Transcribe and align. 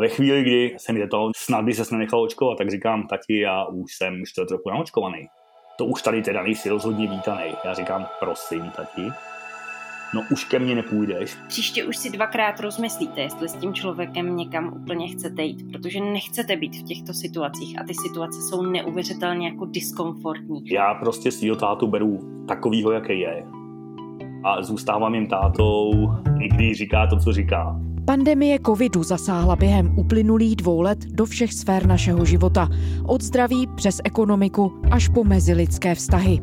Ve 0.00 0.08
chvíli, 0.08 0.42
kdy 0.42 0.74
se 0.78 0.92
mi 0.92 1.08
to 1.08 1.30
snad 1.36 1.64
by 1.64 1.74
se 1.74 1.94
nenechal 1.94 2.22
očkovat, 2.22 2.58
tak 2.58 2.70
říkám, 2.70 3.06
taky 3.06 3.40
já 3.40 3.64
už 3.64 3.94
jsem 3.96 4.22
čtvrt 4.26 4.50
roku 4.50 4.70
naočkovaný. 4.70 5.26
To 5.78 5.84
už 5.84 6.02
tady 6.02 6.22
teda 6.22 6.42
nejsi 6.42 6.68
rozhodně 6.68 7.10
vítaný. 7.10 7.44
Já 7.64 7.74
říkám, 7.74 8.06
prosím, 8.20 8.70
tati, 8.76 9.02
no 10.14 10.22
už 10.32 10.44
ke 10.44 10.58
mně 10.58 10.74
nepůjdeš. 10.74 11.36
Příště 11.48 11.84
už 11.84 11.96
si 11.96 12.10
dvakrát 12.10 12.60
rozmyslíte, 12.60 13.20
jestli 13.20 13.48
s 13.48 13.54
tím 13.54 13.74
člověkem 13.74 14.36
někam 14.36 14.72
úplně 14.82 15.08
chcete 15.08 15.42
jít, 15.42 15.72
protože 15.72 16.00
nechcete 16.00 16.56
být 16.56 16.76
v 16.76 16.82
těchto 16.82 17.12
situacích 17.12 17.80
a 17.80 17.84
ty 17.84 17.94
situace 17.94 18.38
jsou 18.42 18.62
neuvěřitelně 18.62 19.48
jako 19.48 19.66
diskomfortní. 19.66 20.62
Já 20.70 20.94
prostě 20.94 21.32
svýho 21.32 21.56
tátu 21.56 21.86
beru 21.86 22.44
takovýho, 22.48 22.90
jaký 22.90 23.20
je. 23.20 23.44
A 24.44 24.62
zůstávám 24.62 25.14
jim 25.14 25.26
tátou, 25.26 25.92
i 26.40 26.48
když 26.48 26.78
říká 26.78 27.06
to, 27.06 27.16
co 27.16 27.32
říká. 27.32 27.80
Pandemie 28.06 28.58
covidu 28.66 29.02
zasáhla 29.02 29.56
během 29.56 29.98
uplynulých 29.98 30.56
dvou 30.56 30.80
let 30.80 30.98
do 31.06 31.26
všech 31.26 31.52
sfér 31.52 31.86
našeho 31.86 32.24
života. 32.24 32.68
Od 33.04 33.22
zdraví 33.22 33.66
přes 33.76 34.00
ekonomiku 34.04 34.80
až 34.90 35.08
po 35.08 35.24
mezilidské 35.24 35.94
vztahy. 35.94 36.40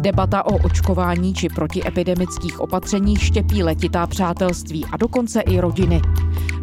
Debata 0.00 0.46
o 0.46 0.56
očkování 0.56 1.34
či 1.34 1.48
protiepidemických 1.48 2.60
opatřeních 2.60 3.22
štěpí 3.22 3.62
letitá 3.62 4.06
přátelství 4.06 4.84
a 4.92 4.96
dokonce 4.96 5.40
i 5.40 5.60
rodiny. 5.60 6.00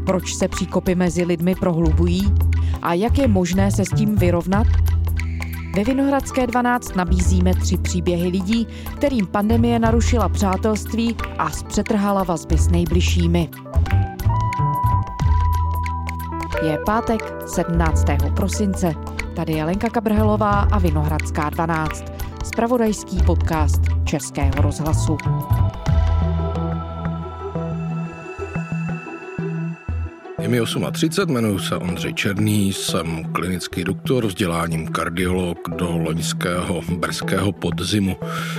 Proč 0.05 0.35
se 0.35 0.47
příkopy 0.47 0.95
mezi 0.95 1.23
lidmi 1.23 1.55
prohlubují? 1.55 2.33
A 2.81 2.93
jak 2.93 3.17
je 3.17 3.27
možné 3.27 3.71
se 3.71 3.85
s 3.85 3.89
tím 3.89 4.15
vyrovnat? 4.15 4.67
Ve 5.75 5.83
Vinohradské 5.83 6.47
12 6.47 6.95
nabízíme 6.95 7.53
tři 7.53 7.77
příběhy 7.77 8.29
lidí, 8.29 8.67
kterým 8.95 9.27
pandemie 9.27 9.79
narušila 9.79 10.29
přátelství 10.29 11.15
a 11.37 11.51
zpřetrhala 11.51 12.23
vazby 12.23 12.57
s 12.57 12.69
nejbližšími. 12.69 13.49
Je 16.61 16.77
pátek 16.85 17.21
17. 17.47 18.05
prosince. 18.35 18.93
Tady 19.35 19.53
je 19.53 19.63
Lenka 19.63 19.89
Kabrhelová 19.89 20.59
a 20.59 20.79
Vinohradská 20.79 21.49
12. 21.49 22.03
Spravodajský 22.43 23.17
podcast 23.25 23.81
Českého 24.03 24.61
rozhlasu. 24.61 25.17
Je 30.41 30.47
mi 30.47 30.61
38, 30.91 31.31
jmenuji 31.31 31.59
se 31.59 31.75
Ondřej 31.75 32.13
Černý, 32.13 32.73
jsem 32.73 33.23
klinický 33.33 33.83
doktor 33.83 34.25
vzděláním 34.25 34.87
kardiolog 34.87 35.57
do 35.69 35.97
loňského 35.97 36.81
brzkého 36.97 37.51
podzimu 37.51 38.17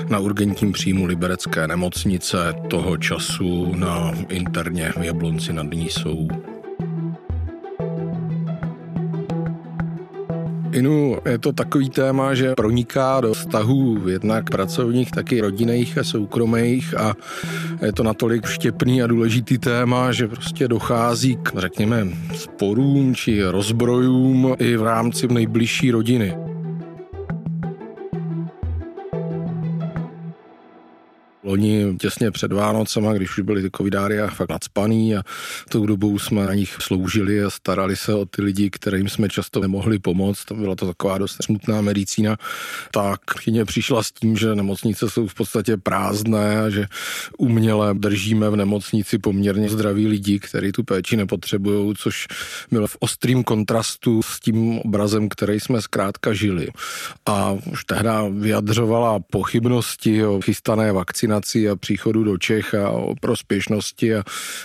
na 0.08 0.18
urgentním 0.18 0.72
příjmu 0.72 1.06
Liberecké 1.06 1.66
nemocnice, 1.66 2.54
toho 2.70 2.96
času 2.96 3.74
na 3.74 4.12
interně 4.28 4.92
v 5.00 5.04
Jablonci 5.04 5.52
nad 5.52 5.66
Nísou. 5.74 6.28
Inu, 10.72 11.16
je 11.30 11.38
to 11.38 11.52
takový 11.52 11.90
téma, 11.90 12.34
že 12.34 12.54
proniká 12.54 13.20
do 13.20 13.34
vztahů 13.34 14.08
jednak 14.08 14.50
pracovních, 14.50 15.10
taky 15.10 15.40
rodinných 15.40 15.98
a 15.98 16.04
soukromých 16.04 16.98
a 16.98 17.14
je 17.82 17.92
to 17.92 18.02
natolik 18.02 18.46
štěpný 18.46 19.02
a 19.02 19.06
důležitý 19.06 19.58
téma, 19.58 20.12
že 20.12 20.28
prostě 20.28 20.68
dochází 20.68 21.36
k, 21.42 21.52
řekněme, 21.56 22.08
sporům 22.34 23.14
či 23.14 23.42
rozbrojům 23.44 24.56
i 24.58 24.76
v 24.76 24.82
rámci 24.82 25.28
nejbližší 25.28 25.90
rodiny. 25.90 26.49
Loni 31.50 31.96
těsně 32.00 32.30
před 32.30 32.52
Vánocema, 32.52 33.12
když 33.12 33.38
už 33.38 33.44
byli 33.44 33.62
ty 33.62 33.70
covidária 33.76 34.26
fakt 34.26 34.50
nadspaný 34.50 35.16
a 35.16 35.22
tou 35.68 35.86
dobou 35.86 36.18
jsme 36.18 36.46
na 36.46 36.54
nich 36.54 36.76
sloužili 36.80 37.44
a 37.44 37.50
starali 37.50 37.96
se 37.96 38.14
o 38.14 38.26
ty 38.26 38.42
lidi, 38.42 38.70
kterým 38.70 39.08
jsme 39.08 39.28
často 39.28 39.60
nemohli 39.60 39.98
pomoct. 39.98 40.44
To 40.44 40.54
byla 40.54 40.74
to 40.74 40.86
taková 40.86 41.18
dost 41.18 41.36
smutná 41.42 41.80
medicína. 41.80 42.36
Tak 42.92 43.20
chyně 43.38 43.64
přišla 43.64 44.02
s 44.02 44.12
tím, 44.12 44.36
že 44.36 44.54
nemocnice 44.54 45.10
jsou 45.10 45.26
v 45.26 45.34
podstatě 45.34 45.76
prázdné 45.76 46.60
a 46.60 46.70
že 46.70 46.86
uměle 47.38 47.94
držíme 47.94 48.50
v 48.50 48.56
nemocnici 48.56 49.18
poměrně 49.18 49.68
zdraví 49.68 50.06
lidi, 50.06 50.38
kteří 50.38 50.72
tu 50.72 50.84
péči 50.84 51.16
nepotřebují, 51.16 51.94
což 51.98 52.26
bylo 52.70 52.86
v 52.86 52.96
ostrým 53.00 53.44
kontrastu 53.44 54.22
s 54.22 54.40
tím 54.40 54.78
obrazem, 54.78 55.28
který 55.28 55.60
jsme 55.60 55.82
zkrátka 55.82 56.32
žili. 56.32 56.68
A 57.26 57.52
už 57.72 57.84
tehdy 57.84 58.08
vyjadřovala 58.30 59.18
pochybnosti 59.30 60.26
o 60.26 60.40
chystané 60.40 60.92
vakcinaci 60.92 61.39
vakcinací 61.40 61.68
a 61.68 61.76
příchodu 61.76 62.24
do 62.24 62.38
Čech 62.38 62.74
a 62.74 62.90
o 62.90 63.14
prospěšnosti 63.20 64.14
a 64.14 64.22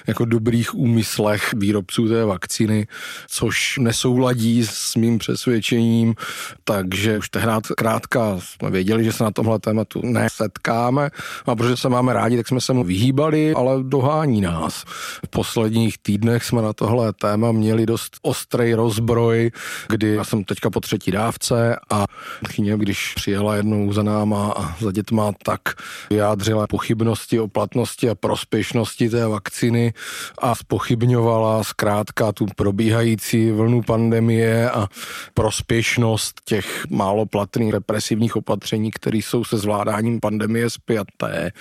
jako 0.07 0.25
dobrých 0.25 0.75
úmyslech 0.75 1.53
výrobců 1.53 2.07
té 2.07 2.25
vakcíny, 2.25 2.87
což 3.27 3.77
nesouladí 3.79 4.65
s 4.65 4.95
mým 4.95 5.17
přesvědčením, 5.17 6.15
takže 6.63 7.17
už 7.17 7.29
tehdy 7.29 7.51
krátka 7.77 8.39
jsme 8.39 8.69
věděli, 8.69 9.03
že 9.03 9.13
se 9.13 9.23
na 9.23 9.31
tomhle 9.31 9.59
tématu 9.59 10.01
nesetkáme 10.03 11.09
a 11.45 11.55
protože 11.55 11.77
se 11.77 11.89
máme 11.89 12.13
rádi, 12.13 12.37
tak 12.37 12.47
jsme 12.47 12.61
se 12.61 12.73
mu 12.73 12.83
vyhýbali, 12.83 13.53
ale 13.53 13.83
dohání 13.83 14.41
nás. 14.41 14.83
V 15.25 15.29
posledních 15.29 15.97
týdnech 15.97 16.43
jsme 16.43 16.61
na 16.61 16.73
tohle 16.73 17.13
téma 17.13 17.51
měli 17.51 17.85
dost 17.85 18.17
ostrý 18.21 18.73
rozbroj, 18.73 19.51
kdy 19.89 20.15
já 20.15 20.23
jsem 20.23 20.43
teďka 20.43 20.69
po 20.69 20.79
třetí 20.79 21.11
dávce 21.11 21.75
a 21.89 22.05
chyně, 22.49 22.77
když 22.77 23.13
přijela 23.15 23.55
jednou 23.55 23.93
za 23.93 24.03
náma 24.03 24.53
a 24.57 24.75
za 24.79 24.91
dětma, 24.91 25.31
tak 25.43 25.61
vyjádřila 26.09 26.64
pochybnosti 26.67 27.39
o 27.39 27.47
platnosti 27.47 28.09
a 28.09 28.15
prospěšnosti 28.15 29.09
té 29.09 29.27
vakciny 29.27 29.93
a 30.37 30.55
spochybňovala 30.55 31.63
zkrátka 31.63 32.31
tu 32.31 32.45
probíhající 32.55 33.51
vlnu 33.51 33.81
pandemie 33.81 34.71
a 34.71 34.87
prospěšnost 35.33 36.41
těch 36.45 36.85
málo 36.89 37.25
platných 37.25 37.73
represivních 37.73 38.35
opatření, 38.35 38.91
které 38.91 39.17
jsou 39.17 39.43
se 39.43 39.57
zvládáním 39.57 40.19
pandemie 40.19 40.69
spjaté. 40.69 41.51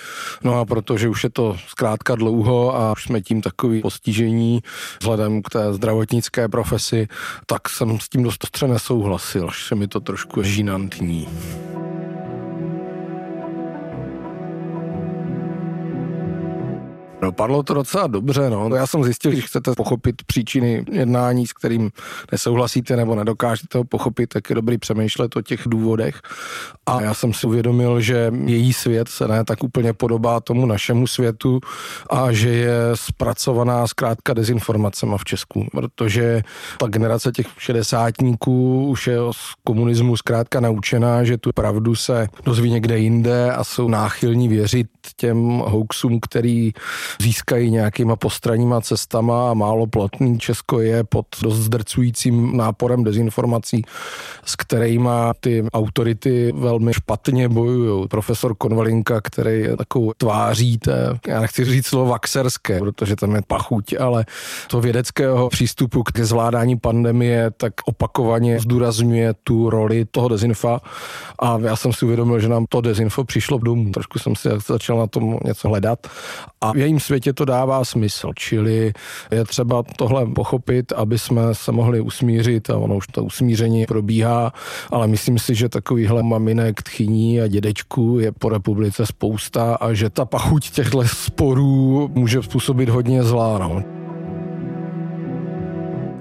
No 0.43 0.59
a 0.59 0.65
protože 0.65 1.09
už 1.09 1.23
je 1.23 1.29
to 1.29 1.57
zkrátka 1.67 2.15
dlouho 2.15 2.75
a 2.75 2.91
už 2.91 3.03
jsme 3.03 3.21
tím 3.21 3.41
takový 3.41 3.81
postižení 3.81 4.61
vzhledem 4.99 5.41
k 5.41 5.49
té 5.49 5.73
zdravotnické 5.73 6.47
profesi, 6.47 7.07
tak 7.45 7.69
jsem 7.69 7.99
s 7.99 8.09
tím 8.09 8.23
dost 8.23 8.43
ostře 8.43 8.67
nesouhlasil, 8.67 9.47
až 9.49 9.67
se 9.67 9.75
mi 9.75 9.87
to 9.87 9.99
trošku 9.99 10.43
žínantní. 10.43 11.27
Dopadlo 17.25 17.63
to 17.63 17.73
docela 17.73 18.07
dobře, 18.07 18.49
no. 18.49 18.75
Já 18.75 18.87
jsem 18.87 19.03
zjistil, 19.03 19.35
že 19.35 19.41
chcete 19.41 19.71
pochopit 19.77 20.15
příčiny 20.25 20.85
jednání, 20.91 21.47
s 21.47 21.53
kterým 21.53 21.91
nesouhlasíte 22.31 22.95
nebo 22.95 23.15
nedokážete 23.15 23.77
ho 23.77 23.83
pochopit, 23.83 24.27
tak 24.27 24.49
je 24.49 24.55
dobrý 24.55 24.77
přemýšlet 24.77 25.35
o 25.35 25.41
těch 25.41 25.61
důvodech. 25.65 26.21
A 26.85 27.01
já 27.01 27.13
jsem 27.13 27.33
si 27.33 27.47
uvědomil, 27.47 28.01
že 28.01 28.31
její 28.45 28.73
svět 28.73 29.07
se 29.07 29.27
ne 29.27 29.43
tak 29.45 29.63
úplně 29.63 29.93
podobá 29.93 30.39
tomu 30.39 30.65
našemu 30.65 31.07
světu 31.07 31.59
a 32.09 32.31
že 32.31 32.49
je 32.49 32.77
zpracovaná 32.93 33.87
zkrátka 33.87 34.33
dezinformacema 34.33 35.17
v 35.17 35.23
Česku, 35.23 35.67
protože 35.71 36.41
ta 36.77 36.87
generace 36.87 37.31
těch 37.31 37.47
šedesátníků 37.57 38.87
už 38.87 39.07
je 39.07 39.17
z 39.31 39.53
komunismu 39.63 40.17
zkrátka 40.17 40.59
naučená, 40.59 41.23
že 41.23 41.37
tu 41.37 41.49
pravdu 41.55 41.95
se 41.95 42.27
dozví 42.45 42.71
někde 42.71 42.99
jinde 42.99 43.51
a 43.51 43.63
jsou 43.63 43.87
náchylní 43.87 44.47
věřit 44.47 44.87
těm 45.15 45.47
hoaxům, 45.47 46.19
který 46.19 46.71
získají 47.21 47.71
nějakýma 47.71 48.15
postranníma 48.15 48.81
cestama 48.81 49.51
a 49.51 49.53
málo 49.53 49.87
platný 49.87 50.39
Česko 50.39 50.79
je 50.79 51.03
pod 51.03 51.25
dost 51.41 51.55
zdrcujícím 51.55 52.57
náporem 52.57 53.03
dezinformací, 53.03 53.81
s 54.45 54.55
kterými 54.55 55.09
ty 55.39 55.63
autority 55.73 56.51
velmi 56.55 56.93
špatně 56.93 57.49
bojují. 57.49 58.07
Profesor 58.07 58.55
Konvalinka, 58.55 59.21
který 59.21 59.59
je 59.59 59.77
takovou 59.77 60.13
tváří 60.17 60.77
té, 60.77 61.19
já 61.27 61.41
nechci 61.41 61.65
říct 61.65 61.87
slovo 61.87 62.11
vaxerské, 62.11 62.79
protože 62.79 63.15
tam 63.15 63.35
je 63.35 63.41
pachuť, 63.47 63.95
ale 63.99 64.25
to 64.67 64.81
vědeckého 64.81 65.49
přístupu 65.49 66.03
k 66.03 66.19
zvládání 66.19 66.77
pandemie, 66.77 67.51
tak 67.57 67.73
opakovaně 67.85 68.59
zdůrazňuje 68.59 69.33
tu 69.43 69.69
roli 69.69 70.05
toho 70.05 70.27
dezinfa 70.27 70.79
a 71.39 71.57
já 71.61 71.75
jsem 71.75 71.93
si 71.93 72.05
uvědomil, 72.05 72.39
že 72.39 72.49
nám 72.49 72.65
to 72.69 72.81
dezinfo 72.81 73.23
přišlo 73.23 73.57
domů. 73.57 73.91
Trošku 73.91 74.19
jsem 74.19 74.35
si 74.35 74.49
začal 74.67 74.97
na 74.97 75.07
tom 75.07 75.37
něco 75.45 75.69
hledat 75.69 76.07
a 76.61 76.71
v 76.71 76.75
jejím 76.95 76.99
světě 76.99 77.33
to 77.33 77.45
dává 77.45 77.85
smysl, 77.85 78.31
čili 78.35 78.93
je 79.31 79.45
třeba 79.45 79.83
tohle 79.95 80.25
pochopit, 80.25 80.91
aby 80.91 81.19
jsme 81.19 81.41
se 81.51 81.71
mohli 81.71 82.01
usmířit 82.01 82.69
a 82.69 82.77
ono 82.77 82.95
už 82.95 83.07
to 83.07 83.23
usmíření 83.23 83.85
probíhá, 83.85 84.53
ale 84.91 85.07
myslím 85.07 85.39
si, 85.39 85.55
že 85.55 85.69
takovýhle 85.69 86.23
maminek, 86.23 86.83
tchyní 86.83 87.41
a 87.41 87.47
dědečků 87.47 88.19
je 88.19 88.31
po 88.31 88.49
republice 88.49 89.05
spousta 89.05 89.75
a 89.75 89.93
že 89.93 90.09
ta 90.09 90.25
pachuť 90.25 90.71
těchto 90.71 91.03
sporů 91.07 92.09
může 92.13 92.43
způsobit 92.43 92.89
hodně 92.89 93.23
zlá. 93.23 93.57
No 93.59 94.04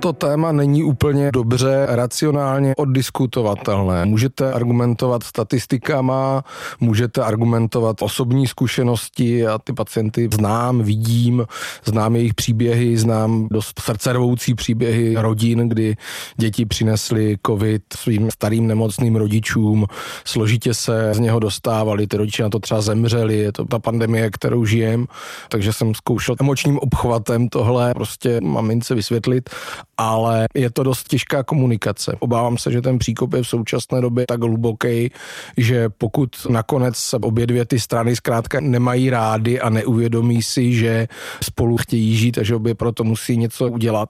to 0.04 0.12
téma 0.12 0.52
není 0.52 0.84
úplně 0.84 1.30
dobře 1.32 1.86
racionálně 1.88 2.74
oddiskutovatelné. 2.76 4.04
Můžete 4.04 4.52
argumentovat 4.52 5.22
statistikama, 5.22 6.44
můžete 6.80 7.22
argumentovat 7.22 8.02
osobní 8.02 8.46
zkušenosti 8.46 9.46
a 9.46 9.58
ty 9.58 9.72
pacienty 9.72 10.28
znám, 10.34 10.82
vidím, 10.82 11.46
znám 11.84 12.16
jejich 12.16 12.34
příběhy, 12.34 12.96
znám 12.96 13.48
dost 13.50 13.80
srdcervoucí 13.80 14.54
příběhy 14.54 15.14
rodin, 15.18 15.68
kdy 15.68 15.96
děti 16.36 16.66
přinesly 16.66 17.36
covid 17.46 17.82
svým 17.96 18.30
starým 18.30 18.66
nemocným 18.66 19.16
rodičům, 19.16 19.86
složitě 20.24 20.74
se 20.74 21.14
z 21.14 21.18
něho 21.18 21.40
dostávali, 21.40 22.06
ty 22.06 22.16
rodiče 22.16 22.42
na 22.42 22.48
to 22.48 22.58
třeba 22.58 22.80
zemřeli, 22.80 23.38
je 23.38 23.52
to 23.52 23.64
ta 23.64 23.78
pandemie, 23.78 24.30
kterou 24.30 24.64
žijem, 24.64 25.06
takže 25.48 25.72
jsem 25.72 25.94
zkoušel 25.94 26.36
emočním 26.40 26.78
obchvatem 26.78 27.48
tohle 27.48 27.94
prostě 27.94 28.40
mamince 28.40 28.94
vysvětlit, 28.94 29.50
ale 29.96 30.46
je 30.54 30.70
to 30.70 30.82
dost 30.82 31.08
těžká 31.08 31.42
komunikace. 31.42 32.16
Obávám 32.18 32.58
se, 32.58 32.72
že 32.72 32.82
ten 32.82 32.98
příkop 32.98 33.32
je 33.32 33.42
v 33.42 33.48
současné 33.48 34.00
době 34.00 34.24
tak 34.28 34.42
hluboký, 34.42 35.10
že 35.56 35.88
pokud 35.88 36.28
nakonec 36.50 36.96
se 36.96 37.16
obě 37.16 37.46
dvě 37.46 37.64
ty 37.64 37.80
strany 37.80 38.16
zkrátka 38.16 38.60
nemají 38.60 39.10
rády 39.10 39.60
a 39.60 39.70
neuvědomí 39.70 40.42
si, 40.42 40.72
že 40.72 41.08
spolu 41.42 41.76
chtějí 41.76 42.16
žít 42.16 42.38
a 42.38 42.42
že 42.42 42.54
obě 42.54 42.74
proto 42.74 43.04
musí 43.04 43.36
něco 43.36 43.68
udělat, 43.68 44.08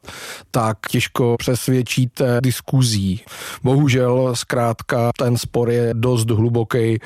tak 0.50 0.78
těžko 0.90 1.36
přesvědčíte 1.38 2.38
diskuzí. 2.40 3.20
Bohužel 3.62 4.36
zkrátka 4.36 5.10
ten 5.18 5.36
spor 5.36 5.70
je 5.70 5.90
dost 5.92 6.30
hluboký 6.30 6.98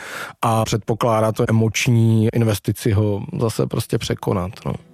a 0.42 0.64
předpokládá 0.64 1.32
to 1.32 1.44
emoční 1.48 2.28
investici 2.34 2.92
ho 2.92 3.22
zase 3.40 3.66
prostě 3.66 3.98
překonat. 3.98 4.52
No. 4.66 4.87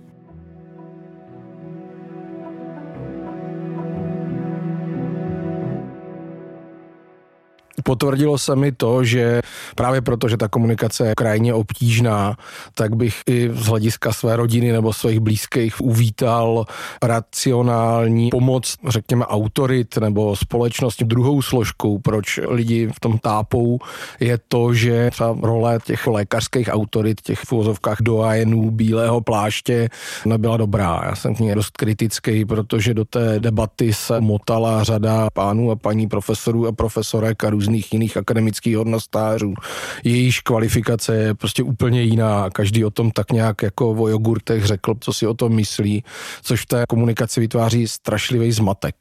Potvrdilo 7.85 8.39
se 8.39 8.57
mi 8.57 8.73
to, 8.73 9.05
že 9.05 9.41
právě 9.77 10.01
proto, 10.01 10.29
že 10.29 10.37
ta 10.37 10.49
komunikace 10.49 11.07
je 11.07 11.15
krajně 11.15 11.55
obtížná, 11.55 12.37
tak 12.75 12.97
bych 12.97 13.21
i 13.29 13.51
z 13.53 13.67
hlediska 13.67 14.13
své 14.13 14.37
rodiny 14.37 14.73
nebo 14.73 14.93
svých 14.93 15.21
blízkých 15.21 15.81
uvítal 15.81 16.65
racionální 17.03 18.31
pomoc, 18.31 18.77
řekněme, 18.89 19.27
autorit 19.27 19.97
nebo 19.97 20.37
společnosti. 20.37 21.05
Druhou 21.05 21.43
složkou, 21.43 21.99
proč 21.99 22.41
lidi 22.49 22.89
v 22.95 23.01
tom 23.01 23.19
tápou, 23.19 23.79
je 24.21 24.39
to, 24.49 24.75
že 24.75 25.11
třeba 25.11 25.37
role 25.43 25.79
těch 25.85 26.07
lékařských 26.07 26.69
autorit, 26.73 27.21
těch 27.21 27.41
v 27.41 27.53
úvozovkách 27.53 27.99
doajenů 28.01 28.71
bílého 28.71 29.21
pláště 29.21 29.89
nebyla 30.25 30.57
dobrá. 30.57 31.01
Já 31.05 31.17
jsem 31.17 31.35
k 31.35 31.39
ní 31.39 31.55
dost 31.55 31.77
kritický, 31.77 32.45
protože 32.45 32.95
do 32.95 33.05
té 33.05 33.41
debaty 33.41 33.93
se 33.93 34.21
motala 34.21 34.85
řada 34.85 35.29
pánů 35.33 35.71
a 35.71 35.77
paní 35.77 36.09
profesorů 36.09 36.67
a 36.67 36.73
profesorek 36.73 37.45
a 37.45 37.51
různých 37.51 37.74
různých 37.75 37.93
jiných 37.93 38.17
akademických 38.17 38.77
hodnostářů. 38.77 39.55
Jejíž 40.05 40.41
kvalifikace 40.41 41.17
je 41.17 41.35
prostě 41.35 41.63
úplně 41.63 42.03
jiná. 42.03 42.51
Každý 42.51 42.85
o 42.85 42.91
tom 42.91 43.11
tak 43.11 43.33
nějak 43.33 43.63
jako 43.63 43.91
o 43.91 44.09
jogurtech 44.09 44.65
řekl, 44.65 44.95
co 45.01 45.13
si 45.13 45.27
o 45.27 45.35
tom 45.35 45.55
myslí, 45.55 46.05
což 46.43 46.63
v 46.63 46.67
té 46.67 46.85
komunikaci 46.89 47.41
vytváří 47.41 47.89
strašlivý 47.89 48.53
zmatek. 48.53 48.95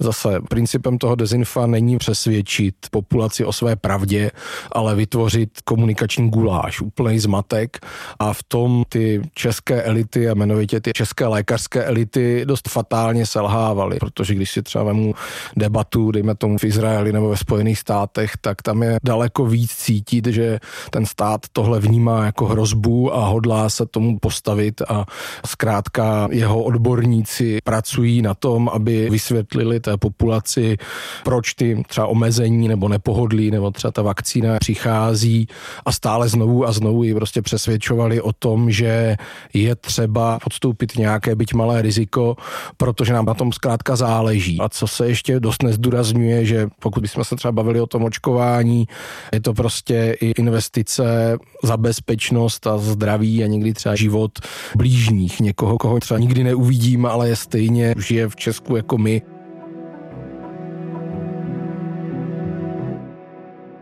Zase 0.00 0.40
principem 0.48 0.98
toho 0.98 1.14
dezinfa 1.14 1.66
není 1.66 1.98
přesvědčit 1.98 2.74
populaci 2.90 3.44
o 3.44 3.52
své 3.52 3.76
pravdě, 3.76 4.30
ale 4.72 4.94
vytvořit 4.94 5.50
komunikační 5.64 6.30
guláš, 6.30 6.80
úplný 6.80 7.18
zmatek 7.18 7.78
a 8.18 8.32
v 8.32 8.42
tom 8.42 8.84
ty 8.88 9.22
české 9.34 9.82
elity 9.82 10.28
a 10.28 10.32
jmenovitě 10.32 10.80
ty 10.80 10.92
české 10.92 11.26
lékařské 11.26 11.84
elity 11.84 12.44
dost 12.44 12.68
fatálně 12.68 13.26
selhávaly, 13.26 13.98
protože 14.00 14.34
když 14.34 14.50
si 14.50 14.62
třeba 14.62 14.84
vemu 14.84 15.14
debatu, 15.56 16.10
dejme 16.10 16.34
tomu 16.34 16.58
v 16.58 16.64
Izraeli 16.64 17.12
nebo 17.12 17.28
ve 17.28 17.36
Spojených 17.36 17.78
státech, 17.78 18.13
státech, 18.14 18.36
tak 18.40 18.62
tam 18.62 18.82
je 18.82 18.98
daleko 19.04 19.46
víc 19.46 19.70
cítit, 19.74 20.26
že 20.26 20.58
ten 20.90 21.06
stát 21.06 21.40
tohle 21.52 21.80
vnímá 21.80 22.24
jako 22.24 22.46
hrozbu 22.46 23.14
a 23.14 23.26
hodlá 23.26 23.68
se 23.68 23.86
tomu 23.86 24.18
postavit 24.18 24.82
a 24.88 25.06
zkrátka 25.46 26.28
jeho 26.30 26.62
odborníci 26.62 27.58
pracují 27.64 28.22
na 28.22 28.34
tom, 28.34 28.68
aby 28.68 29.10
vysvětlili 29.10 29.80
té 29.80 29.96
populaci, 29.96 30.76
proč 31.24 31.54
ty 31.54 31.82
třeba 31.88 32.06
omezení 32.06 32.68
nebo 32.68 32.88
nepohodlí 32.88 33.50
nebo 33.50 33.70
třeba 33.70 33.92
ta 33.92 34.02
vakcína 34.02 34.58
přichází 34.58 35.46
a 35.84 35.92
stále 35.92 36.28
znovu 36.28 36.66
a 36.66 36.72
znovu 36.72 37.04
ji 37.04 37.14
prostě 37.14 37.42
přesvědčovali 37.42 38.20
o 38.20 38.32
tom, 38.32 38.70
že 38.70 39.16
je 39.54 39.74
třeba 39.76 40.38
podstoupit 40.44 40.96
nějaké 40.96 41.34
byť 41.34 41.54
malé 41.54 41.82
riziko, 41.82 42.36
protože 42.76 43.12
nám 43.12 43.26
na 43.26 43.34
tom 43.34 43.52
zkrátka 43.52 43.96
záleží. 43.96 44.58
A 44.60 44.68
co 44.68 44.86
se 44.86 45.08
ještě 45.08 45.40
dost 45.40 45.62
nezdůrazňuje, 45.62 46.44
že 46.44 46.68
pokud 46.80 47.00
bychom 47.00 47.24
se 47.24 47.36
třeba 47.36 47.52
bavili 47.52 47.80
o 47.80 47.86
tom 47.86 48.03
očkování. 48.04 48.88
Je 49.32 49.40
to 49.40 49.54
prostě 49.54 50.16
i 50.20 50.32
investice 50.38 51.38
za 51.62 51.76
bezpečnost 51.76 52.66
a 52.66 52.78
zdraví 52.78 53.44
a 53.44 53.46
někdy 53.46 53.72
třeba 53.72 53.94
život 53.94 54.32
blížních, 54.76 55.40
někoho, 55.40 55.78
koho 55.78 56.00
třeba 56.00 56.20
nikdy 56.20 56.44
neuvidím, 56.44 57.06
ale 57.06 57.28
je 57.28 57.36
stejně 57.36 57.94
žije 57.98 58.28
v 58.28 58.36
Česku 58.36 58.76
jako 58.76 58.98
my. 58.98 59.22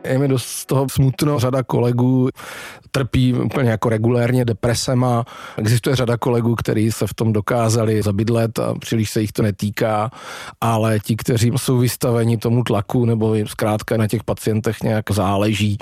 Je 0.05 0.19
mi 0.19 0.29
dost 0.29 0.45
z 0.45 0.67
toho 0.67 0.87
smutno. 0.89 1.39
Řada 1.39 1.63
kolegů 1.63 2.29
trpí 2.91 3.35
úplně 3.35 3.71
jako 3.71 3.89
regulérně 3.89 4.45
depresema. 4.45 5.25
Existuje 5.57 5.97
řada 5.97 6.17
kolegů, 6.17 6.55
kteří 6.55 6.93
se 6.93 7.07
v 7.07 7.15
tom 7.15 7.33
dokázali 7.33 8.03
zabydlet 8.03 8.59
a 8.59 8.75
příliš 8.75 9.11
se 9.11 9.21
jich 9.21 9.33
to 9.33 9.43
netýká, 9.43 10.11
ale 10.61 11.01
ti, 11.01 11.17
kteří 11.17 11.53
jsou 11.57 11.79
vystaveni 11.79 12.37
tomu 12.37 12.63
tlaku 12.63 13.05
nebo 13.05 13.35
jim 13.35 13.47
zkrátka 13.47 13.97
na 13.97 14.09
těch 14.09 14.25
pacientech 14.25 14.83
nějak 14.83 15.11
záleží, 15.11 15.79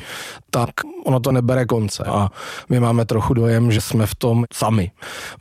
tak 0.50 0.70
ono 1.04 1.20
to 1.20 1.32
nebere 1.32 1.66
konce. 1.66 2.04
A 2.04 2.28
my 2.68 2.80
máme 2.80 3.04
trochu 3.04 3.34
dojem, 3.34 3.72
že 3.72 3.80
jsme 3.80 4.06
v 4.06 4.14
tom 4.14 4.44
sami. 4.52 4.90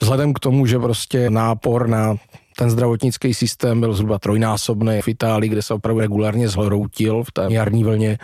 Vzhledem 0.01 0.33
k 0.33 0.39
tomu, 0.39 0.65
že 0.65 0.79
prostě 0.79 1.29
nápor 1.29 1.87
na 1.87 2.15
ten 2.57 2.69
zdravotnický 2.69 3.33
systém 3.33 3.79
byl 3.79 3.93
zhruba 3.93 4.19
trojnásobný 4.19 5.01
v 5.01 5.07
Itálii, 5.07 5.49
kde 5.49 5.61
se 5.61 5.73
opravdu 5.73 5.99
regulárně 5.99 6.49
zhroutil 6.49 7.23
v 7.23 7.31
té 7.31 7.47
jarní 7.49 7.83
vlně, 7.83 8.17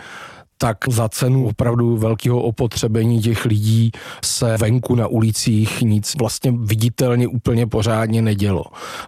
tak 0.58 0.78
za 0.88 1.08
cenu 1.08 1.46
opravdu 1.46 1.96
velkého 1.96 2.42
opotřebení 2.42 3.20
těch 3.20 3.44
lidí 3.44 3.90
se 4.24 4.56
venku 4.56 4.94
na 4.94 5.06
ulicích 5.06 5.82
nic 5.82 6.14
vlastně 6.18 6.52
viditelně 6.56 7.28
úplně 7.28 7.66
pořádně 7.66 8.22
nedělo. 8.22 8.64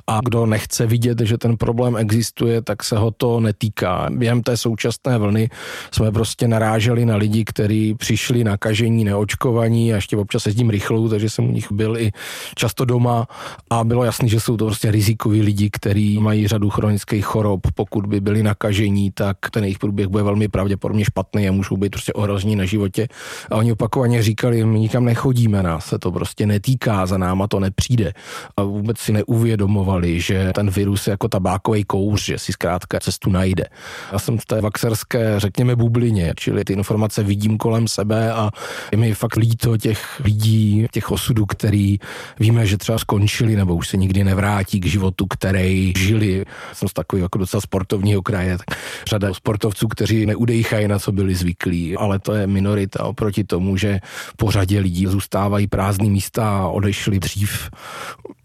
A 0.06 0.20
kdo 0.24 0.46
nechce 0.46 0.86
vidět, 0.86 1.20
že 1.20 1.38
ten 1.38 1.56
problém 1.56 1.96
existuje, 1.96 2.62
tak 2.62 2.84
se 2.84 2.98
ho 2.98 3.10
to 3.10 3.40
netýká. 3.40 4.08
Během 4.10 4.42
té 4.42 4.56
současné 4.56 5.18
vlny 5.18 5.50
jsme 5.90 6.12
prostě 6.12 6.48
naráželi 6.48 7.06
na 7.06 7.16
lidi, 7.16 7.44
kteří 7.44 7.94
přišli 7.94 8.44
nakažení, 8.44 9.04
neočkovaní 9.04 9.92
a 9.92 9.96
ještě 9.96 10.16
občas 10.16 10.46
jezdím 10.46 10.70
rychlou, 10.70 11.08
takže 11.08 11.30
jsem 11.30 11.48
u 11.48 11.52
nich 11.52 11.72
byl 11.72 11.96
i 11.98 12.12
často 12.54 12.84
doma 12.84 13.26
a 13.70 13.84
bylo 13.84 14.04
jasné, 14.04 14.28
že 14.28 14.40
jsou 14.40 14.56
to 14.56 14.64
prostě 14.64 14.90
rizikoví 14.90 15.42
lidi, 15.42 15.70
kteří 15.70 16.18
mají 16.18 16.48
řadu 16.48 16.70
chronických 16.70 17.24
chorob. 17.24 17.60
Pokud 17.74 18.06
by 18.06 18.20
byli 18.20 18.42
nakažení, 18.42 19.10
tak 19.10 19.36
ten 19.50 19.64
jejich 19.64 19.78
průběh 19.78 20.08
bude 20.08 20.22
velmi 20.22 20.48
pravděpodobně 20.48 21.05
špatný 21.05 21.37
špatný 21.38 21.48
a 21.48 21.52
můžou 21.52 21.76
být 21.76 21.90
prostě 21.90 22.12
ohrozní 22.12 22.56
na 22.56 22.64
životě. 22.64 23.08
A 23.50 23.56
oni 23.56 23.72
opakovaně 23.72 24.22
říkali, 24.22 24.64
my 24.64 24.80
nikam 24.80 25.04
nechodíme, 25.04 25.62
nás 25.62 25.86
se 25.86 25.98
to 25.98 26.12
prostě 26.12 26.46
netýká, 26.46 27.06
za 27.06 27.18
náma 27.18 27.46
to 27.46 27.60
nepřijde. 27.60 28.12
A 28.56 28.62
vůbec 28.62 28.98
si 28.98 29.12
neuvědomovali, 29.12 30.20
že 30.20 30.52
ten 30.54 30.70
virus 30.70 31.06
je 31.06 31.10
jako 31.10 31.28
tabákový 31.28 31.84
kouř, 31.84 32.24
že 32.24 32.38
si 32.38 32.52
zkrátka 32.52 33.00
cestu 33.00 33.30
najde. 33.30 33.64
Já 34.12 34.18
jsem 34.18 34.38
v 34.38 34.46
té 34.46 34.60
vaxerské, 34.60 35.40
řekněme, 35.40 35.76
bublině, 35.76 36.32
čili 36.36 36.64
ty 36.64 36.72
informace 36.72 37.22
vidím 37.22 37.58
kolem 37.58 37.88
sebe 37.88 38.32
a 38.32 38.50
je 38.92 38.98
mi 38.98 39.14
fakt 39.14 39.36
líto 39.36 39.76
těch 39.76 40.20
lidí, 40.24 40.86
těch 40.92 41.10
osudů, 41.10 41.46
který 41.46 41.98
víme, 42.40 42.66
že 42.66 42.78
třeba 42.78 42.98
skončili 42.98 43.56
nebo 43.56 43.74
už 43.76 43.88
se 43.88 43.96
nikdy 43.96 44.24
nevrátí 44.24 44.80
k 44.80 44.86
životu, 44.86 45.26
který 45.26 45.92
žili. 45.96 46.44
Jsem 46.72 46.88
z 46.88 46.92
takového 46.92 47.24
jako 47.24 47.38
docela 47.38 47.60
sportovního 47.60 48.22
kraje, 48.22 48.58
tak 48.58 48.78
řada 49.08 49.34
sportovců, 49.34 49.88
kteří 49.88 50.26
neudejchají 50.26 50.88
na 50.88 50.98
co 50.98 51.12
byli 51.12 51.28
byli 51.29 51.37
zvyklí, 51.37 51.97
ale 51.97 52.19
to 52.19 52.35
je 52.35 52.47
minorita 52.47 53.05
oproti 53.05 53.44
tomu, 53.44 53.77
že 53.77 54.01
po 54.37 54.51
řadě 54.51 54.81
lidí 54.81 55.06
zůstávají 55.06 55.67
prázdné 55.67 56.08
místa 56.08 56.58
a 56.58 56.69
odešli 56.69 57.19
dřív 57.20 57.70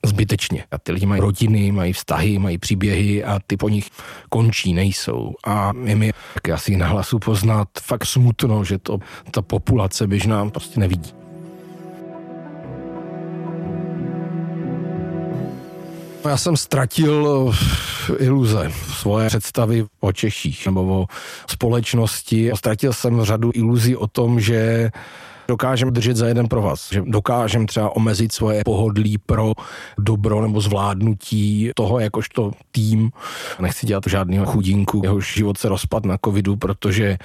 zbytečně. 0.06 0.64
A 0.72 0.78
ty 0.78 0.92
lidi 0.92 1.06
mají 1.06 1.22
rodiny, 1.22 1.72
mají 1.72 1.94
vztahy, 1.94 2.40
mají 2.40 2.58
příběhy 2.58 3.24
a 3.24 3.40
ty 3.48 3.58
po 3.58 3.70
nich 3.70 3.88
končí, 4.30 4.74
nejsou. 4.74 5.34
A 5.48 5.72
je 5.84 5.96
mi 5.96 6.12
tak 6.34 6.50
asi 6.50 6.76
na 6.76 6.88
hlasu 6.88 7.20
poznat 7.20 7.68
fakt 7.82 8.06
smutno, 8.06 8.64
že 8.64 8.78
to 8.78 9.00
ta 9.32 9.42
populace 9.42 10.08
běžná 10.08 10.50
prostě 10.50 10.80
nevidí. 10.80 11.23
Já 16.30 16.38
jsem 16.38 16.58
ztratil 16.58 17.54
eh, 18.10 18.24
iluze, 18.24 18.72
svoje 19.00 19.28
představy 19.28 19.86
o 20.00 20.12
Češích 20.12 20.66
nebo 20.66 20.82
o 20.82 21.06
společnosti. 21.50 22.52
Ztratil 22.56 22.94
jsem 22.94 23.24
řadu 23.24 23.52
iluzí 23.54 23.96
o 23.96 24.08
tom, 24.08 24.40
že 24.40 24.92
dokážeme 25.48 25.92
držet 25.92 26.18
za 26.18 26.28
jeden 26.28 26.48
pro 26.48 26.62
vás, 26.62 26.90
že 26.92 27.02
dokážeme 27.06 27.66
třeba 27.66 27.96
omezit 27.96 28.32
svoje 28.32 28.62
pohodlí 28.66 29.18
pro 29.18 29.54
dobro 29.98 30.42
nebo 30.42 30.62
zvládnutí 30.62 31.72
toho 31.76 32.00
jakožto 32.00 32.52
tým. 32.72 33.12
Nechci 33.60 33.88
dělat 33.88 34.04
žádného 34.08 34.46
chudinku, 34.46 35.02
jeho 35.04 35.22
život 35.22 35.58
se 35.58 35.70
rozpad 35.70 36.06
na 36.06 36.18
covidu, 36.26 36.56
protože 36.56 37.18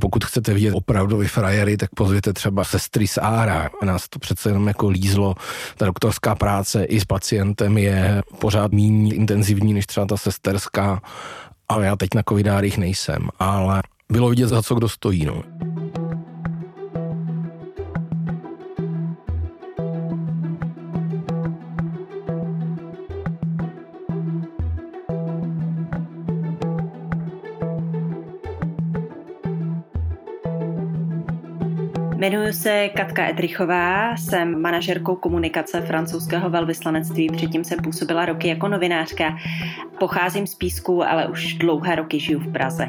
pokud 0.00 0.24
chcete 0.24 0.54
vidět 0.54 0.74
opravdu 0.74 1.26
frajery, 1.26 1.76
tak 1.76 1.90
pozvěte 1.94 2.32
třeba 2.32 2.64
sestry 2.64 3.06
z 3.06 3.18
Ára. 3.18 3.70
Nás 3.84 4.08
to 4.08 4.18
přece 4.18 4.48
jenom 4.48 4.68
jako 4.68 4.88
lízlo. 4.88 5.34
Ta 5.76 5.86
doktorská 5.86 6.34
práce 6.34 6.84
i 6.84 7.00
s 7.00 7.04
pacientem 7.04 7.78
je 7.78 8.22
pořád 8.38 8.72
méně 8.72 9.14
intenzivní 9.14 9.74
než 9.74 9.86
třeba 9.86 10.06
ta 10.06 10.16
sesterská 10.16 11.00
ale 11.68 11.86
já 11.86 11.96
teď 11.96 12.14
na 12.14 12.22
covidárích 12.28 12.78
nejsem, 12.78 13.28
ale 13.38 13.82
bylo 14.12 14.30
vidět, 14.30 14.48
za 14.48 14.62
co 14.62 14.74
kdo 14.74 14.88
stojí. 14.88 15.24
No. 15.24 15.42
Jmenuji 32.28 32.52
se 32.52 32.88
Katka 32.88 33.28
Edrichová, 33.28 34.16
jsem 34.16 34.60
manažerkou 34.60 35.16
komunikace 35.16 35.80
francouzského 35.80 36.50
velvyslanectví, 36.50 37.28
předtím 37.32 37.64
jsem 37.64 37.78
působila 37.78 38.26
roky 38.26 38.48
jako 38.48 38.68
novinářka. 38.68 39.36
Pocházím 39.98 40.46
z 40.46 40.54
Písku, 40.54 41.04
ale 41.04 41.28
už 41.28 41.54
dlouhé 41.54 41.94
roky 41.94 42.20
žiju 42.20 42.38
v 42.38 42.52
Praze. 42.52 42.88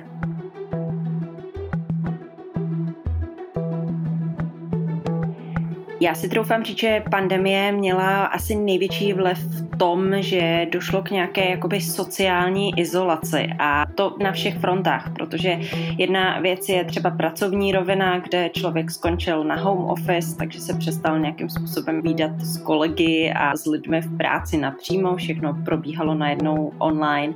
Já 6.02 6.14
si 6.16 6.30
troufám 6.30 6.64
říct, 6.64 6.80
že 6.80 7.04
pandemie 7.12 7.72
měla 7.72 8.26
asi 8.26 8.56
největší 8.56 9.14
vlev 9.14 9.38
v 9.40 9.78
tom, 9.78 10.22
že 10.22 10.68
došlo 10.72 11.02
k 11.02 11.12
nějaké 11.12 11.50
jakoby 11.50 11.82
sociální 11.82 12.80
izolaci 12.80 13.48
a 13.60 13.86
to 13.96 14.16
na 14.24 14.32
všech 14.32 14.58
frontách, 14.58 15.14
protože 15.14 15.60
jedna 15.98 16.40
věc 16.40 16.70
je 16.70 16.84
třeba 16.84 17.10
pracovní 17.10 17.72
rovina, 17.72 18.20
kde 18.20 18.50
člověk 18.50 18.92
skončil 18.92 19.44
na 19.44 19.56
home 19.56 19.86
office, 19.86 20.38
takže 20.38 20.60
se 20.60 20.74
přestal 20.74 21.20
nějakým 21.20 21.50
způsobem 21.50 22.02
výdat 22.02 22.32
s 22.40 22.58
kolegy 22.58 23.34
a 23.36 23.56
s 23.56 23.66
lidmi 23.66 24.02
v 24.02 24.18
práci 24.18 24.58
napřímo, 24.58 25.16
všechno 25.16 25.58
probíhalo 25.66 26.14
najednou 26.14 26.72
online, 26.78 27.34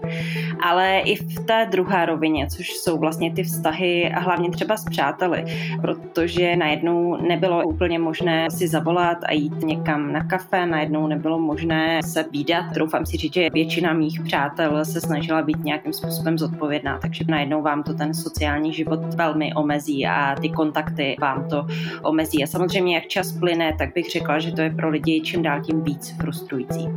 ale 0.64 1.00
i 1.00 1.16
v 1.16 1.46
té 1.46 1.68
druhé 1.72 2.06
rovině, 2.06 2.48
což 2.48 2.70
jsou 2.70 2.98
vlastně 2.98 3.34
ty 3.34 3.44
vztahy 3.44 4.12
a 4.12 4.20
hlavně 4.20 4.50
třeba 4.50 4.78
s 4.78 4.86
přáteli, 4.86 5.46
protože 5.82 6.56
najednou 6.56 7.18
nebylo 7.28 7.64
úplně 7.64 8.00
možné 8.00 8.53
si 8.54 8.68
zavolat 8.68 9.18
a 9.26 9.34
jít 9.34 9.62
někam 9.64 10.14
na 10.14 10.24
kafe, 10.24 10.66
najednou 10.66 11.08
nebylo 11.08 11.40
možné 11.40 12.00
se 12.06 12.26
výdat. 12.32 12.66
Troufám 12.74 13.06
si 13.06 13.18
říct, 13.18 13.34
že 13.34 13.50
většina 13.50 13.94
mých 13.94 14.22
přátel 14.22 14.86
se 14.86 15.02
snažila 15.02 15.42
být 15.42 15.64
nějakým 15.64 15.94
způsobem 15.94 16.38
zodpovědná, 16.38 17.00
takže 17.02 17.26
najednou 17.28 17.62
vám 17.62 17.84
to 17.84 17.94
ten 17.94 18.14
sociální 18.14 18.74
život 18.74 19.00
velmi 19.16 19.54
omezí 19.54 20.08
a 20.08 20.36
ty 20.42 20.50
kontakty 20.50 21.16
vám 21.20 21.50
to 21.50 21.68
omezí. 22.02 22.44
A 22.44 22.48
samozřejmě, 22.48 22.96
jak 22.96 23.08
čas 23.08 23.32
plyne, 23.32 23.76
tak 23.78 23.94
bych 23.94 24.12
řekla, 24.12 24.40
že 24.40 24.52
to 24.52 24.62
je 24.62 24.70
pro 24.70 24.90
lidi 24.90 25.22
čím 25.22 25.44
dál 25.44 25.62
tím 25.62 25.84
víc 25.84 26.16
frustrující. 26.22 26.88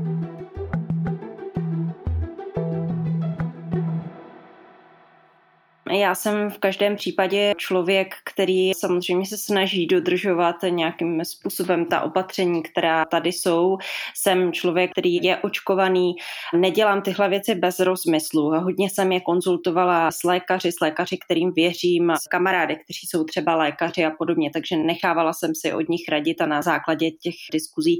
Já 5.90 6.14
jsem 6.14 6.50
v 6.50 6.59
každém 6.59 6.97
případě 6.97 7.55
člověk, 7.57 8.14
který 8.25 8.75
samozřejmě 8.75 9.26
se 9.26 9.37
snaží 9.38 9.87
dodržovat 9.87 10.57
nějakým 10.69 11.25
způsobem 11.25 11.87
ta 11.87 12.00
opatření, 12.00 12.62
která 12.62 13.05
tady 13.05 13.33
jsou. 13.33 13.78
Jsem 14.14 14.52
člověk, 14.52 14.93
který 14.93 15.14
je 15.23 15.37
očkovaný, 15.37 16.14
nedělám 16.55 17.02
tyhle 17.02 17.28
věci 17.28 17.55
bez 17.55 17.81
rozmyslu. 17.81 18.50
Hodně 18.50 18.90
jsem 18.90 19.12
je 19.12 19.21
konzultovala 19.21 20.11
s 20.11 20.25
lékaři, 20.25 20.73
s 20.73 20.81
lékaři, 20.81 21.19
kterým 21.25 21.52
věřím, 21.52 22.12
s 22.23 22.28
kamarády, 22.28 22.76
kteří 22.76 23.07
jsou 23.07 23.25
třeba 23.25 23.55
lékaři 23.55 24.05
a 24.05 24.11
podobně, 24.11 24.50
takže 24.52 24.76
nechávala 24.76 25.33
jsem 25.33 25.55
si 25.55 25.73
od 25.73 25.88
nich 25.88 26.09
radit 26.09 26.40
a 26.40 26.47
na 26.47 26.62
základě 26.62 27.11
těch 27.11 27.35
diskuzí 27.52 27.99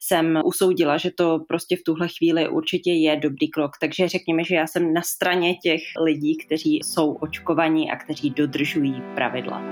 jsem 0.00 0.40
usoudila, 0.44 0.96
že 0.96 1.10
to 1.10 1.38
prostě 1.48 1.76
v 1.76 1.82
tuhle 1.82 2.08
chvíli 2.08 2.48
určitě 2.48 2.92
je 2.92 3.16
dobrý 3.16 3.48
krok. 3.48 3.70
Takže 3.80 4.08
řekněme, 4.08 4.44
že 4.44 4.54
já 4.54 4.66
jsem 4.66 4.92
na 4.92 5.02
straně 5.02 5.54
těch 5.54 5.80
lidí, 6.04 6.36
kteří 6.36 6.80
jsou 6.84 7.12
očkovaní 7.28 7.90
a 7.90 7.96
kteří 7.96 8.30
dodržují 8.30 9.02
pravidla. 9.14 9.62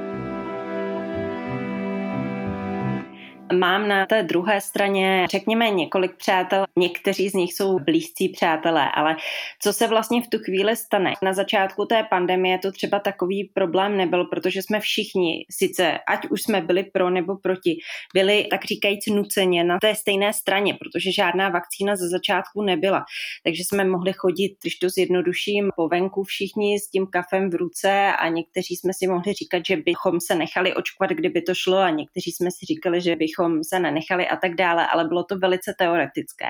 Mám 3.52 3.88
na 3.88 4.06
té 4.06 4.22
druhé 4.22 4.60
straně, 4.60 5.26
řekněme, 5.30 5.70
několik 5.70 6.16
přátel, 6.16 6.64
někteří 6.78 7.28
z 7.28 7.34
nich 7.34 7.54
jsou 7.54 7.78
blízcí 7.78 8.28
přátelé, 8.28 8.90
ale 8.94 9.16
co 9.62 9.72
se 9.72 9.86
vlastně 9.86 10.22
v 10.22 10.28
tu 10.28 10.38
chvíli 10.38 10.76
stane? 10.76 11.12
Na 11.22 11.32
začátku 11.32 11.84
té 11.84 12.04
pandemie 12.10 12.58
to 12.58 12.72
třeba 12.72 12.98
takový 12.98 13.50
problém 13.54 13.96
nebyl, 13.96 14.24
protože 14.24 14.62
jsme 14.62 14.80
všichni, 14.80 15.46
sice 15.50 15.98
ať 16.08 16.26
už 16.30 16.42
jsme 16.42 16.60
byli 16.60 16.84
pro 16.84 17.10
nebo 17.10 17.36
proti, 17.36 17.78
byli 18.14 18.46
tak 18.50 18.64
říkajíc 18.64 19.06
nuceně 19.06 19.64
na 19.64 19.78
té 19.78 19.94
stejné 19.94 20.32
straně, 20.32 20.74
protože 20.74 21.12
žádná 21.12 21.48
vakcína 21.48 21.96
ze 21.96 22.08
začátku 22.08 22.62
nebyla. 22.62 23.04
Takže 23.44 23.62
jsme 23.64 23.84
mohli 23.84 24.12
chodit, 24.12 24.56
když 24.62 24.76
to 24.76 24.88
zjednoduším, 24.88 25.70
po 25.76 25.88
venku 25.88 26.22
všichni 26.22 26.80
s 26.80 26.90
tím 26.90 27.06
kafem 27.06 27.50
v 27.50 27.54
ruce 27.54 28.12
a 28.18 28.28
někteří 28.28 28.76
jsme 28.76 28.92
si 28.92 29.06
mohli 29.06 29.32
říkat, 29.32 29.62
že 29.66 29.76
bychom 29.76 30.20
se 30.20 30.34
nechali 30.34 30.74
očkovat, 30.74 31.10
kdyby 31.10 31.42
to 31.42 31.54
šlo 31.54 31.78
a 31.78 31.90
někteří 31.90 32.32
jsme 32.32 32.50
si 32.50 32.66
říkali, 32.66 33.00
že 33.00 33.16
bych 33.16 33.35
bychom 33.36 33.64
se 33.64 33.78
nenechali 33.78 34.28
a 34.28 34.36
tak 34.36 34.54
dále, 34.54 34.86
ale 34.86 35.04
bylo 35.04 35.24
to 35.24 35.38
velice 35.38 35.74
teoretické. 35.78 36.46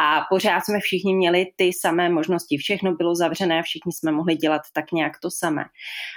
A 0.00 0.26
pořád 0.30 0.60
jsme 0.60 0.80
všichni 0.80 1.14
měli 1.14 1.46
ty 1.56 1.70
samé 1.72 2.08
možnosti. 2.08 2.56
Všechno 2.56 2.94
bylo 2.94 3.14
zavřené, 3.14 3.62
všichni 3.62 3.92
jsme 3.92 4.12
mohli 4.12 4.36
dělat 4.36 4.62
tak 4.74 4.92
nějak 4.92 5.12
to 5.22 5.30
samé. 5.30 5.64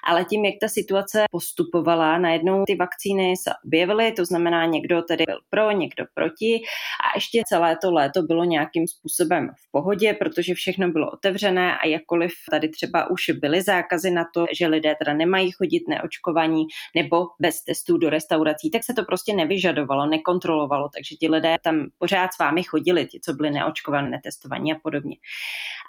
Ale 0.03 0.25
tím, 0.25 0.45
jak 0.45 0.55
ta 0.61 0.67
situace 0.67 1.25
postupovala, 1.31 2.17
najednou 2.17 2.63
ty 2.67 2.75
vakcíny 2.75 3.33
se 3.37 3.51
objevily, 3.65 4.11
to 4.11 4.25
znamená, 4.25 4.65
někdo 4.65 5.01
tedy 5.01 5.23
byl 5.27 5.39
pro, 5.49 5.71
někdo 5.71 6.05
proti 6.13 6.61
a 7.05 7.17
ještě 7.17 7.43
celé 7.47 7.77
to 7.81 7.91
léto 7.91 8.21
bylo 8.21 8.43
nějakým 8.43 8.87
způsobem 8.87 9.49
v 9.49 9.71
pohodě, 9.71 10.13
protože 10.13 10.53
všechno 10.53 10.91
bylo 10.91 11.11
otevřené 11.11 11.77
a 11.77 11.87
jakkoliv 11.87 12.31
tady 12.51 12.69
třeba 12.69 13.09
už 13.09 13.29
byly 13.41 13.61
zákazy 13.61 14.11
na 14.11 14.25
to, 14.33 14.45
že 14.57 14.67
lidé 14.67 14.95
teda 14.99 15.13
nemají 15.13 15.51
chodit 15.51 15.83
neočkovaní 15.87 16.65
nebo 16.95 17.27
bez 17.39 17.63
testů 17.63 17.97
do 17.97 18.09
restaurací, 18.09 18.71
tak 18.71 18.83
se 18.83 18.93
to 18.93 19.03
prostě 19.03 19.33
nevyžadovalo 19.33 19.88
nesledovalo, 19.89 20.09
nekontrolovalo, 20.09 20.89
takže 20.95 21.15
ti 21.15 21.29
lidé 21.29 21.57
tam 21.63 21.85
pořád 21.97 22.33
s 22.33 22.39
vámi 22.39 22.63
chodili, 22.63 23.05
ti, 23.05 23.19
co 23.19 23.33
byli 23.33 23.51
neočkovaní, 23.51 24.09
netestovaní 24.09 24.73
a 24.73 24.75
podobně. 24.83 25.15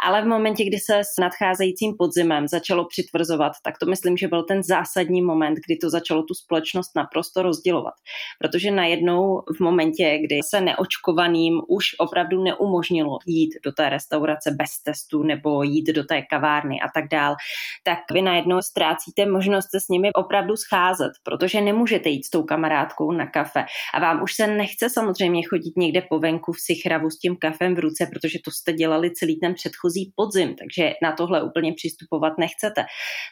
Ale 0.05 0.23
v 0.23 0.27
momentě, 0.27 0.65
kdy 0.65 0.79
se 0.79 0.99
s 0.99 1.21
nadcházejícím 1.21 1.95
podzimem 1.99 2.49
začalo 2.49 2.85
přitvrzovat, 2.85 3.53
tak 3.65 3.79
to 3.79 3.87
myslím, 3.87 4.17
že 4.17 4.29
byl 4.29 4.43
ten 4.43 4.63
zásadní 4.63 5.23
moment, 5.23 5.55
kdy 5.67 5.77
to 5.77 5.91
začalo 5.91 6.23
tu 6.23 6.35
společnost 6.35 6.91
naprosto 6.97 7.43
rozdělovat. 7.43 7.95
Protože 8.39 8.71
najednou 8.71 9.43
v 9.57 9.61
momentě, 9.61 10.19
kdy 10.27 10.41
se 10.51 10.61
neočkovaným 10.61 11.61
už 11.69 11.85
opravdu 11.99 12.43
neumožnilo 12.43 13.19
jít 13.27 13.51
do 13.65 13.73
té 13.73 13.89
restaurace 13.89 14.51
bez 14.51 14.83
testu 14.85 15.23
nebo 15.23 15.63
jít 15.63 15.93
do 15.93 16.05
té 16.05 16.23
kavárny 16.23 16.81
a 16.81 16.89
tak 16.95 17.09
dál, 17.09 17.37
tak 17.85 17.99
vy 18.13 18.23
najednou 18.23 18.63
ztrácíte 18.63 19.27
možnost 19.27 19.71
se 19.71 19.81
s 19.81 19.89
nimi 19.89 20.13
opravdu 20.13 20.57
scházet, 20.57 21.13
protože 21.23 21.61
nemůžete 21.61 22.09
jít 22.09 22.25
s 22.25 22.31
tou 22.31 22.43
kamarádkou 22.43 23.13
na 23.13 23.27
kafe 23.27 23.65
a 23.95 24.01
vám 24.01 24.23
už 24.23 24.35
se 24.35 24.47
nechce 24.47 24.91
samozřejmě 24.91 25.43
chodit 25.43 25.77
někde 25.77 26.03
po 26.09 26.19
venku 26.19 26.53
v 26.53 26.61
sichravu 26.61 27.11
s 27.11 27.19
tím 27.19 27.37
kafem 27.37 27.75
v 27.75 27.79
ruce, 27.79 28.07
protože 28.13 28.39
to 28.45 28.51
jste 28.51 28.73
dělali 28.73 29.11
celý 29.11 29.41
ten 29.41 29.55
předchozí 29.55 30.13
podzim, 30.17 30.55
takže 30.55 30.93
na 31.03 31.13
tohle 31.13 31.43
úplně 31.43 31.73
přistupovat 31.73 32.33
nechcete. 32.39 32.85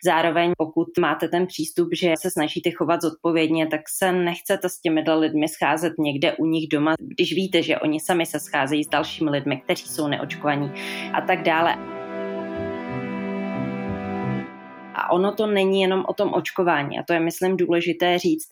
Zároveň, 0.05 0.53
pokud 0.59 0.88
máte 1.00 1.29
ten 1.29 1.47
přístup, 1.47 1.88
že 2.00 2.15
se 2.21 2.31
snažíte 2.31 2.71
chovat 2.71 3.03
zodpovědně, 3.03 3.67
tak 3.67 3.81
se 3.99 4.12
nechcete 4.12 4.69
s 4.69 4.81
těmi 4.81 5.05
lidmi 5.09 5.49
scházet 5.49 5.93
někde 5.99 6.33
u 6.33 6.47
nich 6.47 6.69
doma, 6.69 6.95
když 7.00 7.35
víte, 7.35 7.62
že 7.62 7.79
oni 7.79 8.00
sami 8.00 8.27
se 8.27 8.41
scházejí 8.41 8.85
s 8.85 8.88
dalšími 8.88 9.31
lidmi, 9.31 9.61
kteří 9.65 9.88
jsou 9.88 10.09
neočkovaní 10.09 10.73
a 11.12 11.21
tak 11.21 11.43
dále. 11.43 11.98
Ono 15.11 15.35
to 15.35 15.47
není 15.47 15.83
jenom 15.83 16.05
o 16.09 16.15
tom 16.15 16.35
očkování. 16.35 16.99
A 16.99 17.03
to 17.03 17.12
je, 17.12 17.21
myslím, 17.21 17.57
důležité 17.57 18.19
říct, 18.19 18.49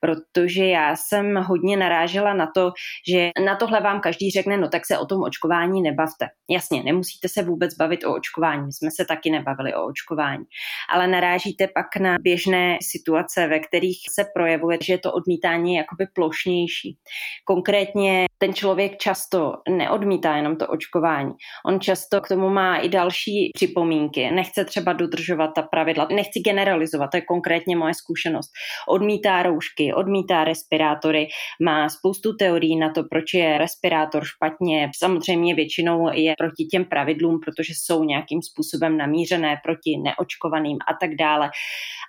protože 0.00 0.64
já 0.64 0.96
jsem 0.96 1.36
hodně 1.36 1.76
narážela 1.76 2.34
na 2.34 2.46
to, 2.54 2.72
že 3.10 3.30
na 3.44 3.56
tohle 3.56 3.80
vám 3.80 4.00
každý 4.00 4.30
řekne, 4.30 4.56
no 4.56 4.68
tak 4.68 4.86
se 4.86 4.98
o 4.98 5.06
tom 5.06 5.22
očkování 5.22 5.82
nebavte. 5.82 6.26
Jasně, 6.50 6.82
nemusíte 6.82 7.28
se 7.28 7.42
vůbec 7.42 7.74
bavit 7.74 8.04
o 8.04 8.14
očkování. 8.14 8.66
My 8.66 8.72
jsme 8.72 8.90
se 8.90 9.04
taky 9.04 9.30
nebavili 9.30 9.74
o 9.74 9.86
očkování. 9.86 10.44
Ale 10.92 11.06
narážíte 11.06 11.68
pak 11.74 11.96
na 12.00 12.16
běžné 12.20 12.78
situace, 12.82 13.46
ve 13.46 13.58
kterých 13.58 13.98
se 14.14 14.24
projevuje, 14.34 14.78
že 14.82 14.98
to 14.98 15.12
odmítání 15.12 15.74
je 15.74 15.78
jakoby 15.78 16.06
plošnější. 16.14 16.98
Konkrétně 17.44 18.26
ten 18.38 18.54
člověk 18.54 18.96
často 18.96 19.52
neodmítá 19.68 20.36
jenom 20.36 20.56
to 20.56 20.66
očkování. 20.66 21.32
On 21.66 21.80
často 21.80 22.20
k 22.20 22.28
tomu 22.28 22.48
má 22.48 22.76
i 22.76 22.88
další 22.88 23.50
připomínky. 23.54 24.30
Nechce 24.30 24.64
třeba 24.64 24.92
dodržovat 24.92 25.50
ta 25.54 25.62
pravidla 25.62 25.97
pravidla. 25.98 26.16
Nechci 26.16 26.40
generalizovat, 26.40 27.10
to 27.10 27.16
je 27.16 27.20
konkrétně 27.20 27.76
moje 27.76 27.94
zkušenost. 27.94 28.50
Odmítá 28.88 29.42
roušky, 29.42 29.94
odmítá 29.94 30.44
respirátory, 30.44 31.28
má 31.62 31.88
spoustu 31.88 32.36
teorií 32.36 32.76
na 32.76 32.92
to, 32.92 33.04
proč 33.10 33.34
je 33.34 33.58
respirátor 33.58 34.24
špatně. 34.24 34.90
Samozřejmě 34.98 35.54
většinou 35.54 36.10
je 36.12 36.34
proti 36.38 36.64
těm 36.64 36.84
pravidlům, 36.84 37.40
protože 37.44 37.72
jsou 37.76 38.04
nějakým 38.04 38.42
způsobem 38.42 38.96
namířené 38.96 39.56
proti 39.64 39.96
neočkovaným 40.04 40.78
a 40.88 40.94
tak 41.00 41.14
dále. 41.14 41.50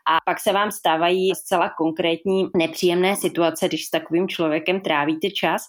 A 0.07 0.17
pak 0.25 0.39
se 0.39 0.53
vám 0.53 0.71
stávají 0.71 1.35
zcela 1.35 1.69
konkrétní 1.77 2.47
nepříjemné 2.55 3.15
situace, 3.15 3.67
když 3.67 3.85
s 3.85 3.89
takovým 3.89 4.27
člověkem 4.27 4.81
trávíte 4.81 5.29
čas. 5.29 5.61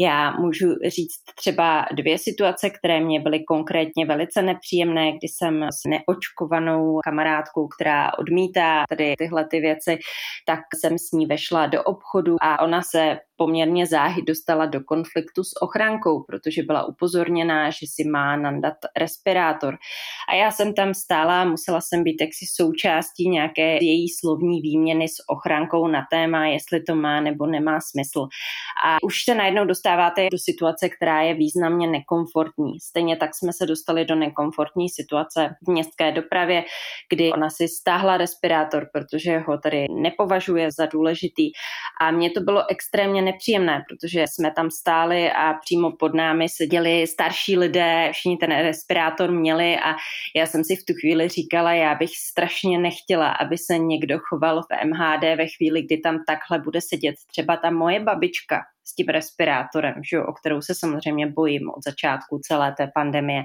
Já 0.00 0.30
můžu 0.30 0.66
říct 0.86 1.22
třeba 1.36 1.86
dvě 1.92 2.18
situace, 2.18 2.70
které 2.70 3.00
mě 3.00 3.20
byly 3.20 3.44
konkrétně 3.44 4.06
velice 4.06 4.42
nepříjemné, 4.42 5.12
kdy 5.12 5.28
jsem 5.28 5.62
s 5.62 5.80
neočkovanou 5.88 6.98
kamarádkou, 7.04 7.63
která 7.68 8.18
odmítá 8.18 8.84
tady 8.88 9.14
tyhle 9.18 9.44
ty 9.44 9.60
věci, 9.60 9.98
tak 10.46 10.60
jsem 10.74 10.98
s 10.98 11.12
ní 11.12 11.26
vešla 11.26 11.66
do 11.66 11.82
obchodu 11.82 12.36
a 12.40 12.62
ona 12.62 12.82
se 12.82 13.18
poměrně 13.36 13.86
záhy 13.86 14.22
dostala 14.22 14.66
do 14.66 14.80
konfliktu 14.80 15.44
s 15.44 15.62
ochránkou, 15.62 16.22
protože 16.22 16.62
byla 16.62 16.84
upozorněná, 16.84 17.70
že 17.70 17.86
si 17.86 18.08
má 18.08 18.36
nandat 18.36 18.74
respirátor. 18.98 19.76
A 20.28 20.34
já 20.34 20.50
jsem 20.50 20.74
tam 20.74 20.94
stála, 20.94 21.44
musela 21.44 21.80
jsem 21.80 22.02
být 22.02 22.20
jaksi 22.20 22.46
součástí 22.54 23.28
nějaké 23.28 23.78
její 23.84 24.08
slovní 24.08 24.60
výměny 24.60 25.08
s 25.08 25.28
ochránkou 25.28 25.88
na 25.88 26.06
téma, 26.10 26.46
jestli 26.46 26.82
to 26.82 26.94
má 26.94 27.20
nebo 27.20 27.46
nemá 27.46 27.78
smysl. 27.80 28.28
A 28.84 28.96
už 29.02 29.24
se 29.24 29.34
najednou 29.34 29.64
dostáváte 29.64 30.28
do 30.32 30.38
situace, 30.38 30.88
která 30.88 31.22
je 31.22 31.34
významně 31.34 31.86
nekomfortní. 31.86 32.80
Stejně 32.80 33.16
tak 33.16 33.30
jsme 33.34 33.52
se 33.52 33.66
dostali 33.66 34.04
do 34.04 34.14
nekomfortní 34.14 34.88
situace 34.88 35.54
v 35.66 35.70
městské 35.70 36.12
dopravě, 36.12 36.64
kdy 37.12 37.32
ona 37.32 37.50
si 37.50 37.68
stáhla 37.68 38.16
respirátor, 38.16 38.88
protože 38.92 39.38
ho 39.38 39.58
tady 39.58 39.86
nepovažuje 39.90 40.72
za 40.72 40.86
důležitý. 40.86 41.50
A 42.00 42.10
mně 42.10 42.30
to 42.30 42.40
bylo 42.40 42.64
extrémně 42.70 43.22
nepříjemné, 43.24 43.82
protože 43.88 44.24
jsme 44.26 44.50
tam 44.50 44.70
stáli 44.70 45.30
a 45.30 45.54
přímo 45.54 45.92
pod 45.98 46.14
námi 46.14 46.48
seděli 46.48 47.06
starší 47.06 47.58
lidé, 47.58 48.10
všichni 48.12 48.36
ten 48.36 48.50
respirátor 48.50 49.30
měli 49.30 49.76
a 49.76 49.94
já 50.36 50.46
jsem 50.46 50.64
si 50.64 50.76
v 50.76 50.84
tu 50.84 50.92
chvíli 51.00 51.28
říkala, 51.28 51.72
já 51.72 51.94
bych 51.94 52.10
strašně 52.30 52.78
nechtěla, 52.78 53.30
aby 53.30 53.58
se 53.58 53.78
někdo 53.78 54.18
choval 54.28 54.62
v 54.62 54.86
MHD 54.86 55.22
ve 55.22 55.46
chvíli, 55.56 55.82
kdy 55.82 55.98
tam 55.98 56.18
takhle 56.26 56.58
bude 56.64 56.80
sedět. 56.80 57.14
Třeba 57.30 57.56
ta 57.56 57.70
moje 57.70 58.00
babička 58.00 58.60
s 58.84 58.94
tím 58.94 59.06
respirátorem, 59.08 59.94
že, 60.10 60.20
o 60.20 60.32
kterou 60.32 60.62
se 60.62 60.74
samozřejmě 60.74 61.26
bojím 61.26 61.70
od 61.76 61.84
začátku 61.84 62.38
celé 62.38 62.74
té 62.76 62.90
pandemie. 62.94 63.44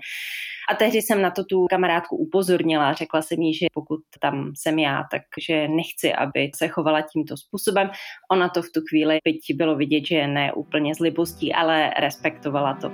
A 0.70 0.76
tehdy 0.76 1.02
jsem 1.02 1.22
na 1.22 1.32
to 1.32 1.44
tu 1.44 1.66
kamarádku 1.70 2.18
upozornila, 2.18 2.94
řekla 2.94 3.22
jsem 3.22 3.42
jí, 3.42 3.54
že 3.54 3.66
pokud 3.74 4.00
tam 4.20 4.52
jsem 4.56 4.80
já, 4.80 5.04
takže 5.12 5.68
nechci, 5.68 6.14
aby 6.14 6.52
se 6.56 6.68
chovala 6.68 7.02
tímto 7.02 7.38
způsobem. 7.38 7.92
Ona 8.32 8.50
to 8.50 8.62
v 8.62 8.70
tu 8.74 8.82
chvíli, 8.90 9.20
byť 9.24 9.40
bylo 9.56 9.76
vidět, 9.76 10.06
že 10.06 10.28
ne 10.28 10.54
úplně 10.54 10.96
z 10.96 11.00
libostí, 11.00 11.54
ale 11.54 11.94
respektovala 12.00 12.74
to. 12.74 12.92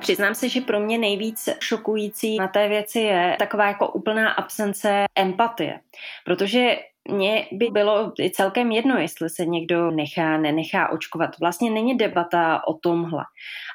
Přiznám 0.00 0.34
se, 0.34 0.48
že 0.48 0.60
pro 0.60 0.80
mě 0.80 0.98
nejvíc 0.98 1.48
šokující 1.60 2.36
na 2.36 2.48
té 2.48 2.68
věci 2.68 3.00
je 3.00 3.36
taková 3.38 3.66
jako 3.66 3.88
úplná 3.88 4.30
absence 4.30 5.04
empatie. 5.14 5.80
Protože 6.24 6.76
mně 7.10 7.46
by 7.52 7.66
bylo 7.66 8.12
celkem 8.32 8.72
jedno, 8.72 8.98
jestli 8.98 9.30
se 9.30 9.46
někdo 9.46 9.90
nechá, 9.90 10.38
nenechá 10.38 10.88
očkovat. 10.88 11.30
Vlastně 11.40 11.70
není 11.70 11.96
debata 11.96 12.60
o 12.68 12.74
tomhle. 12.74 13.24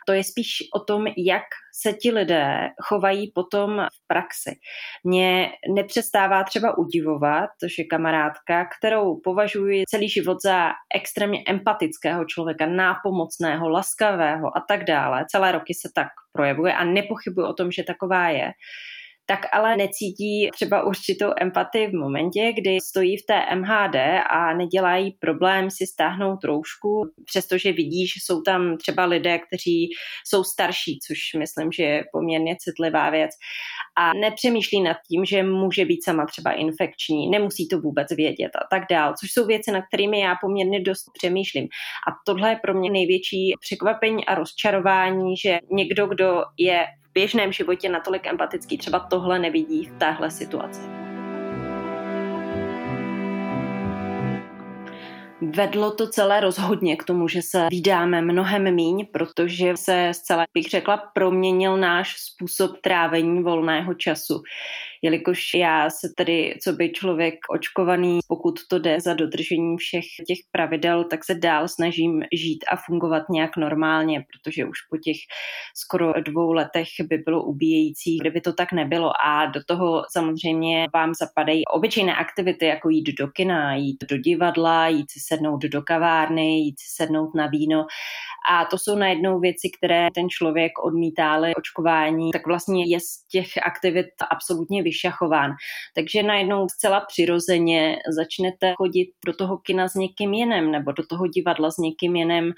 To 0.08 0.14
je 0.14 0.24
spíš 0.24 0.58
o 0.76 0.80
tom, 0.80 1.08
jak 1.18 1.44
se 1.74 1.94
ti 1.94 2.12
lidé 2.12 2.70
chovají 2.82 3.32
potom 3.36 3.88
v 3.94 4.08
praxi. 4.08 4.56
Mě 5.04 5.52
nepřestává 5.76 6.44
třeba 6.44 6.78
udivovat, 6.78 7.50
že 7.78 7.84
kamarádka, 7.84 8.66
kterou 8.78 9.20
považuji 9.20 9.84
celý 9.88 10.10
život 10.10 10.38
za 10.44 10.72
extrémně 10.96 11.44
empatického 11.48 12.26
člověka, 12.26 12.66
nápomocného, 12.66 13.70
laskavého 13.70 14.58
a 14.58 14.64
tak 14.68 14.84
dále, 14.84 15.26
celé 15.30 15.52
roky 15.52 15.74
se 15.74 15.90
tak 15.96 16.08
projevuje 16.32 16.74
a 16.74 16.84
nepochybuji 16.84 17.48
o 17.48 17.54
tom, 17.54 17.72
že 17.72 17.84
taková 17.84 18.30
je, 18.30 18.52
tak 19.26 19.40
ale 19.54 19.78
necítí 19.78 20.50
třeba 20.54 20.84
určitou 20.84 21.32
empatii 21.42 21.88
v 21.88 21.94
momentě, 21.94 22.54
kdy 22.56 22.78
stojí 22.82 23.18
v 23.18 23.26
té 23.26 23.56
MHD 23.56 23.96
a 24.30 24.54
nedělají 24.54 25.12
problém 25.12 25.70
si 25.72 25.88
stáhnout 25.88 26.44
roušku, 26.44 27.02
přestože 27.26 27.72
vidí, 27.72 28.08
že 28.08 28.14
jsou 28.24 28.42
tam 28.42 28.78
třeba 28.78 29.06
lidé, 29.06 29.40
kteří 29.40 29.90
jsou 30.28 30.44
starší, 30.44 31.00
což 31.08 31.18
myslím, 31.40 31.72
že 31.72 31.84
je 31.84 32.04
poměrně 32.14 32.56
citlivá 32.60 33.10
věc 33.10 33.32
a 33.98 34.14
nepřemýšlí 34.14 34.82
nad 34.82 34.98
tím, 35.12 35.26
že 35.26 35.44
může 35.44 35.86
být 35.86 36.04
sama 36.04 36.26
třeba 36.26 36.52
infekční, 36.52 37.30
nemusí 37.30 37.68
to 37.68 37.80
vůbec 37.80 38.08
vědět 38.16 38.52
a 38.56 38.68
tak 38.70 38.84
dál, 38.90 39.14
což 39.20 39.32
jsou 39.32 39.46
věci, 39.46 39.72
na 39.72 39.82
kterými 39.82 40.20
já 40.20 40.36
poměrně 40.42 40.80
dost 40.80 41.06
přemýšlím. 41.14 41.68
A 42.08 42.12
tohle 42.26 42.50
je 42.50 42.60
pro 42.64 42.74
mě 42.74 42.92
největší 42.92 43.54
překvapení 43.60 44.26
a 44.26 44.36
rozčarování, 44.36 45.38
že 45.38 45.60
někdo, 45.72 46.08
kdo 46.08 46.44
je 46.58 46.86
běžném 47.14 47.52
životě 47.52 47.90
natolik 47.90 48.28
empatický, 48.28 48.78
třeba 48.78 49.00
tohle 49.00 49.40
nevidí 49.40 49.86
v 49.86 49.98
téhle 49.98 50.32
situaci. 50.32 50.82
Vedlo 55.56 55.92
to 55.92 56.08
celé 56.08 56.40
rozhodně 56.40 56.96
k 56.96 57.04
tomu, 57.04 57.28
že 57.28 57.42
se 57.42 57.68
vydáme 57.72 58.22
mnohem 58.22 58.76
míň, 58.76 59.08
protože 59.14 59.78
se 59.78 60.10
zcela, 60.14 60.46
bych 60.54 60.70
řekla, 60.70 60.98
proměnil 60.98 61.78
náš 61.78 62.16
způsob 62.18 62.72
trávení 62.82 63.44
volného 63.44 63.94
času 63.94 64.42
jelikož 65.02 65.54
já 65.56 65.90
se 65.90 66.08
tedy, 66.18 66.56
co 66.64 66.74
by 66.74 66.90
člověk 66.90 67.36
očkovaný, 67.50 68.20
pokud 68.28 68.60
to 68.70 68.80
jde 68.80 69.02
za 69.02 69.14
dodržení 69.14 69.78
všech 69.78 70.06
těch 70.28 70.38
pravidel, 70.52 71.04
tak 71.04 71.26
se 71.26 71.36
dál 71.36 71.68
snažím 71.68 72.24
žít 72.34 72.66
a 72.72 72.76
fungovat 72.76 73.24
nějak 73.30 73.58
normálně, 73.58 74.26
protože 74.32 74.66
už 74.66 74.78
po 74.90 74.98
těch 74.98 75.18
skoro 75.76 76.14
dvou 76.22 76.52
letech 76.52 76.88
by 77.10 77.18
bylo 77.18 77.44
ubíjející, 77.44 78.18
kdyby 78.18 78.42
to 78.42 78.54
tak 78.54 78.72
nebylo. 78.72 79.12
A 79.26 79.46
do 79.46 79.64
toho 79.64 80.04
samozřejmě 80.12 80.88
vám 80.94 81.14
zapadají 81.14 81.66
obyčejné 81.66 82.16
aktivity, 82.16 82.66
jako 82.66 82.90
jít 82.90 83.14
do 83.20 83.28
kina, 83.28 83.76
jít 83.76 84.04
do 84.10 84.18
divadla, 84.18 84.88
jít 84.88 85.12
si 85.12 85.20
sednout 85.20 85.62
do 85.62 85.82
kavárny, 85.82 86.60
jít 86.60 86.80
si 86.80 87.04
sednout 87.04 87.36
na 87.36 87.48
víno. 87.48 87.86
A 88.50 88.66
to 88.66 88.78
jsou 88.78 88.96
najednou 88.96 89.40
věci, 89.40 89.70
které 89.78 90.08
ten 90.16 90.30
člověk 90.30 90.72
odmítá 90.84 91.42
očkování, 91.58 92.32
tak 92.32 92.48
vlastně 92.48 92.86
je 92.88 93.00
z 93.00 93.28
těch 93.32 93.48
aktivit 93.64 94.06
absolutně 94.32 94.84
vyšachován. 94.84 95.52
Takže 95.96 96.24
najednou 96.24 96.68
zcela 96.70 97.06
přirozeně 97.08 97.98
začnete 98.16 98.74
chodit 98.78 99.10
do 99.26 99.34
toho 99.34 99.58
kina 99.58 99.88
s 99.88 99.96
někým 99.96 100.34
jiným 100.34 100.72
nebo 100.72 100.92
do 100.92 101.04
toho 101.08 101.28
divadla 101.28 101.72
s 101.72 101.78
někým 101.78 102.16
jiným 102.16 102.54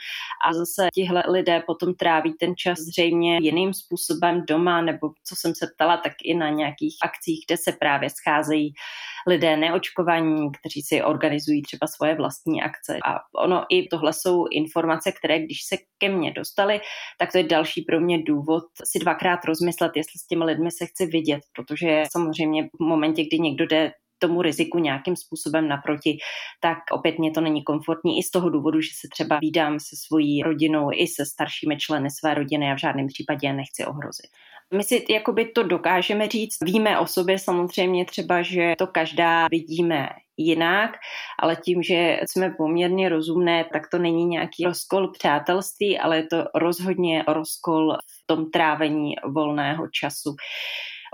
a 0.48 0.54
zase 0.54 0.88
tihle 0.94 1.24
lidé 1.30 1.64
potom 1.66 1.94
tráví 1.94 2.34
ten 2.40 2.54
čas 2.58 2.80
zřejmě 2.80 3.38
jiným 3.42 3.74
způsobem 3.74 4.44
doma 4.48 4.82
nebo 4.82 5.08
co 5.28 5.36
jsem 5.36 5.56
se 5.56 5.68
ptala, 5.76 5.98
tak 5.98 6.14
i 6.24 6.34
na 6.34 6.50
nějakých 6.50 6.96
akcích, 7.04 7.44
kde 7.48 7.58
se 7.58 7.72
právě 7.72 8.10
scházejí 8.10 8.74
lidé 9.28 9.58
neočkovaní, 9.58 10.52
kteří 10.60 10.82
si 10.82 11.04
organizují 11.04 11.62
třeba 11.62 11.88
svoje 11.88 12.16
vlastní 12.16 12.62
akce. 12.62 12.98
A 13.06 13.20
ono 13.44 13.66
i 13.70 13.88
tohle 13.88 14.14
jsou 14.14 14.46
informace, 14.52 15.12
které 15.12 15.40
když 15.40 15.64
se 15.64 15.73
ke 15.98 16.10
mně 16.10 16.32
dostaly, 16.32 16.82
tak 17.20 17.32
to 17.32 17.38
je 17.38 17.44
další 17.44 17.82
pro 17.82 18.00
mě 18.00 18.24
důvod 18.24 18.64
si 18.84 19.00
dvakrát 19.00 19.46
rozmyslet, 19.46 19.92
jestli 19.96 20.20
s 20.20 20.28
těmi 20.28 20.44
lidmi 20.44 20.72
se 20.72 20.86
chci 20.86 21.06
vidět, 21.06 21.42
protože 21.56 22.04
samozřejmě 22.12 22.64
v 22.64 22.84
momentě, 22.84 23.24
kdy 23.24 23.40
někdo 23.40 23.66
jde 23.66 23.92
tomu 24.20 24.42
riziku 24.42 24.80
nějakým 24.80 25.16
způsobem 25.16 25.68
naproti, 25.68 26.18
tak 26.62 26.78
opět 26.92 27.20
mě 27.20 27.32
to 27.32 27.42
není 27.42 27.64
komfortní 27.64 28.20
i 28.20 28.24
z 28.24 28.32
toho 28.32 28.50
důvodu, 28.50 28.82
že 28.82 28.90
se 29.02 29.08
třeba 29.12 29.40
vídám 29.42 29.80
se 29.80 29.96
svojí 30.08 30.44
rodinou 30.44 30.90
i 30.94 31.08
se 31.08 31.26
staršími 31.26 31.78
členy 31.78 32.10
své 32.12 32.34
rodiny 32.34 32.72
a 32.72 32.76
v 32.76 32.80
žádném 32.80 33.08
případě 33.08 33.54
nechci 33.54 33.86
ohrozit. 33.86 34.32
My 34.74 34.84
si 34.84 35.06
jakoby 35.10 35.46
to 35.46 35.64
dokážeme 35.64 36.28
říct, 36.28 36.58
víme 36.62 37.00
o 37.00 37.08
sobě 37.08 37.40
samozřejmě 37.40 38.06
třeba, 38.06 38.42
že 38.42 38.74
to 38.78 38.88
každá 38.88 39.48
vidíme 39.48 40.10
jinak, 40.38 40.92
ale 41.40 41.56
tím, 41.56 41.84
že 41.84 42.20
jsme 42.26 42.50
poměrně 42.58 43.10
rozumné, 43.10 43.66
tak 43.74 43.90
to 43.92 44.00
není 44.00 44.26
nějaký 44.26 44.64
rozkol 44.64 45.08
přátelství, 45.08 46.00
ale 46.00 46.18
je 46.18 46.28
to 46.28 46.44
rozhodně 46.56 47.24
rozkol 47.28 47.94
v 47.94 48.24
tom 48.26 48.52
trávení 48.52 49.16
volného 49.26 49.88
času. 49.88 50.36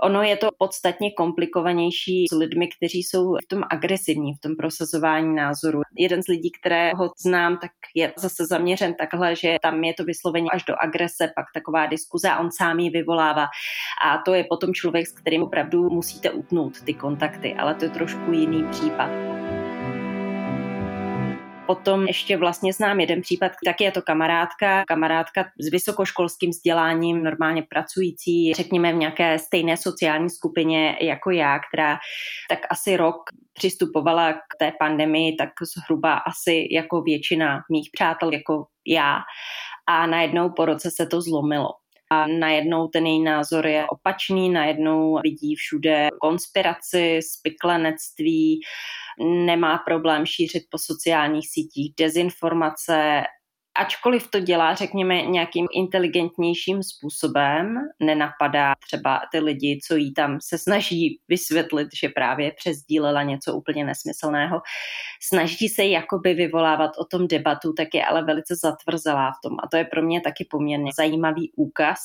Ono 0.02 0.22
je 0.22 0.36
to 0.36 0.48
podstatně 0.58 1.10
komplikovanější 1.12 2.26
s 2.30 2.34
lidmi, 2.34 2.68
kteří 2.68 3.02
jsou 3.02 3.36
v 3.44 3.48
tom 3.48 3.62
agresivní, 3.70 4.34
v 4.34 4.40
tom 4.40 4.56
prosazování 4.56 5.34
názoru. 5.34 5.80
Jeden 5.98 6.22
z 6.22 6.26
lidí, 6.26 6.50
kterého 6.50 7.10
znám, 7.18 7.58
tak 7.58 7.70
je 7.94 8.12
zase 8.18 8.46
zaměřen 8.46 8.94
takhle, 8.94 9.36
že 9.36 9.56
tam 9.62 9.84
je 9.84 9.94
to 9.94 10.04
vysloveně 10.04 10.50
až 10.52 10.64
do 10.64 10.74
agrese, 10.80 11.32
pak 11.36 11.46
taková 11.54 11.86
diskuze 11.86 12.30
a 12.30 12.40
on 12.40 12.48
sám 12.52 12.78
ji 12.78 12.90
vyvolává. 12.90 13.46
A 14.04 14.18
to 14.24 14.34
je 14.34 14.44
potom 14.44 14.74
člověk, 14.74 15.06
s 15.06 15.12
kterým 15.12 15.42
opravdu 15.42 15.90
musíte 15.90 16.30
utnout 16.30 16.80
ty 16.80 16.94
kontakty, 16.94 17.54
ale 17.54 17.74
to 17.74 17.84
je 17.84 17.90
trošku 17.90 18.32
jiný 18.32 18.64
případ 18.70 19.29
potom 21.74 22.06
ještě 22.06 22.36
vlastně 22.36 22.72
znám 22.72 23.00
jeden 23.00 23.20
případ, 23.20 23.52
taky 23.64 23.84
je 23.84 23.92
to 23.92 24.02
kamarádka, 24.02 24.84
kamarádka 24.84 25.44
s 25.58 25.70
vysokoškolským 25.70 26.50
vzděláním, 26.50 27.22
normálně 27.24 27.62
pracující, 27.62 28.54
řekněme 28.54 28.92
v 28.92 28.96
nějaké 28.96 29.38
stejné 29.38 29.76
sociální 29.76 30.30
skupině 30.30 30.96
jako 31.00 31.30
já, 31.30 31.58
která 31.58 31.98
tak 32.48 32.58
asi 32.70 32.96
rok 32.96 33.16
přistupovala 33.52 34.32
k 34.32 34.58
té 34.58 34.72
pandemii 34.78 35.36
tak 35.36 35.50
zhruba 35.62 36.14
asi 36.14 36.68
jako 36.70 37.02
většina 37.02 37.60
mých 37.70 37.88
přátel, 37.92 38.32
jako 38.32 38.66
já. 38.86 39.18
A 39.88 40.06
najednou 40.06 40.50
po 40.50 40.64
roce 40.64 40.90
se 40.90 41.06
to 41.06 41.22
zlomilo 41.22 41.68
a 42.12 42.26
najednou 42.26 42.88
ten 42.88 43.06
její 43.06 43.22
názor 43.22 43.66
je 43.66 43.86
opačný, 43.86 44.50
najednou 44.50 45.20
vidí 45.22 45.54
všude 45.54 46.08
konspiraci, 46.20 47.20
spiklenectví, 47.22 48.60
nemá 49.20 49.78
problém 49.78 50.26
šířit 50.26 50.62
po 50.70 50.78
sociálních 50.78 51.48
sítích 51.50 51.94
dezinformace 51.98 53.22
ačkoliv 53.80 54.30
to 54.30 54.40
dělá, 54.40 54.74
řekněme, 54.74 55.22
nějakým 55.22 55.66
inteligentnějším 55.74 56.82
způsobem, 56.82 57.74
nenapadá 58.00 58.74
třeba 58.86 59.20
ty 59.32 59.40
lidi, 59.40 59.80
co 59.86 59.96
jí 59.96 60.14
tam 60.14 60.38
se 60.42 60.58
snaží 60.58 61.20
vysvětlit, 61.28 61.88
že 62.02 62.08
právě 62.08 62.52
přezdílela 62.52 63.22
něco 63.22 63.54
úplně 63.54 63.84
nesmyslného, 63.84 64.60
snaží 65.22 65.68
se 65.68 65.84
jakoby 65.84 66.34
vyvolávat 66.34 66.90
o 66.98 67.04
tom 67.04 67.26
debatu, 67.26 67.72
tak 67.72 67.88
je 67.94 68.04
ale 68.04 68.24
velice 68.24 68.56
zatvrzelá 68.56 69.30
v 69.30 69.48
tom. 69.48 69.56
A 69.62 69.68
to 69.68 69.76
je 69.76 69.84
pro 69.84 70.02
mě 70.02 70.20
taky 70.20 70.46
poměrně 70.50 70.92
zajímavý 70.96 71.52
úkaz, 71.56 71.98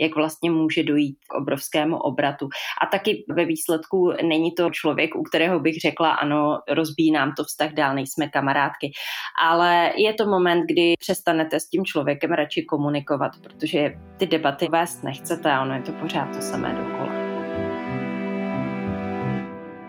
jak 0.00 0.16
vlastně 0.16 0.50
může 0.50 0.82
dojít 0.82 1.16
k 1.28 1.34
obrovskému 1.34 1.96
obratu. 1.96 2.48
A 2.82 2.86
taky 2.86 3.24
ve 3.28 3.44
výsledku 3.44 4.12
není 4.22 4.52
to 4.52 4.70
člověk, 4.70 5.14
u 5.14 5.22
kterého 5.22 5.60
bych 5.60 5.80
řekla, 5.80 6.10
ano, 6.10 6.58
rozbíjí 6.68 7.12
nám 7.12 7.32
to 7.36 7.44
vztah 7.44 7.72
dál, 7.72 7.94
nejsme 7.94 8.28
kamarádky. 8.28 8.92
Ale 9.42 9.92
je 9.96 10.14
to 10.14 10.26
moment, 10.26 10.64
kdy 10.66 10.94
přestanete 10.98 11.60
s 11.60 11.68
tím 11.68 11.84
člověkem 11.84 12.30
radši 12.30 12.64
komunikovat, 12.64 13.32
protože 13.42 13.94
ty 14.16 14.26
debaty 14.26 14.68
vést 14.70 15.02
nechcete 15.04 15.52
a 15.52 15.62
ono 15.62 15.74
je 15.74 15.82
to 15.82 15.92
pořád 15.92 16.36
to 16.36 16.42
samé 16.42 16.74
dokola. 16.74 17.19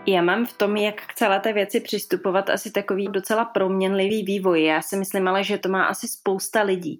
Já 0.06 0.22
mám 0.22 0.46
v 0.46 0.52
tom, 0.52 0.76
jak 0.76 1.06
k 1.06 1.14
celé 1.14 1.40
té 1.40 1.52
věci 1.52 1.80
přistupovat, 1.80 2.50
asi 2.50 2.70
takový 2.70 3.08
docela 3.08 3.44
proměnlivý 3.44 4.22
vývoj. 4.22 4.64
Já 4.64 4.82
si 4.82 4.96
myslím 4.96 5.28
ale, 5.28 5.44
že 5.44 5.58
to 5.58 5.68
má 5.68 5.84
asi 5.84 6.08
spousta 6.08 6.62
lidí, 6.62 6.98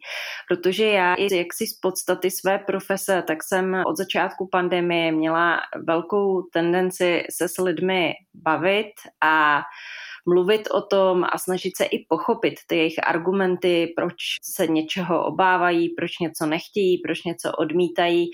protože 0.49 0.85
já, 0.85 1.15
jak 1.19 1.53
si 1.53 1.67
z 1.67 1.81
podstaty 1.81 2.31
své 2.31 2.59
profese, 2.59 3.23
tak 3.27 3.43
jsem 3.43 3.83
od 3.87 3.97
začátku 3.97 4.49
pandemie 4.53 5.13
měla 5.13 5.61
velkou 5.87 6.43
tendenci 6.43 7.25
se 7.31 7.49
s 7.49 7.59
lidmi 7.59 8.13
bavit 8.35 8.93
a 9.23 9.63
mluvit 10.27 10.69
o 10.71 10.83
tom 10.83 11.25
a 11.25 11.39
snažit 11.39 11.77
se 11.77 11.85
i 11.85 12.07
pochopit 12.09 12.55
ty 12.67 12.77
jejich 12.77 13.09
argumenty, 13.09 13.93
proč 13.97 14.15
se 14.43 14.67
něčeho 14.67 15.25
obávají, 15.25 15.89
proč 15.89 16.19
něco 16.19 16.47
nechtějí, 16.47 16.99
proč 16.99 17.25
něco 17.25 17.53
odmítají 17.53 18.31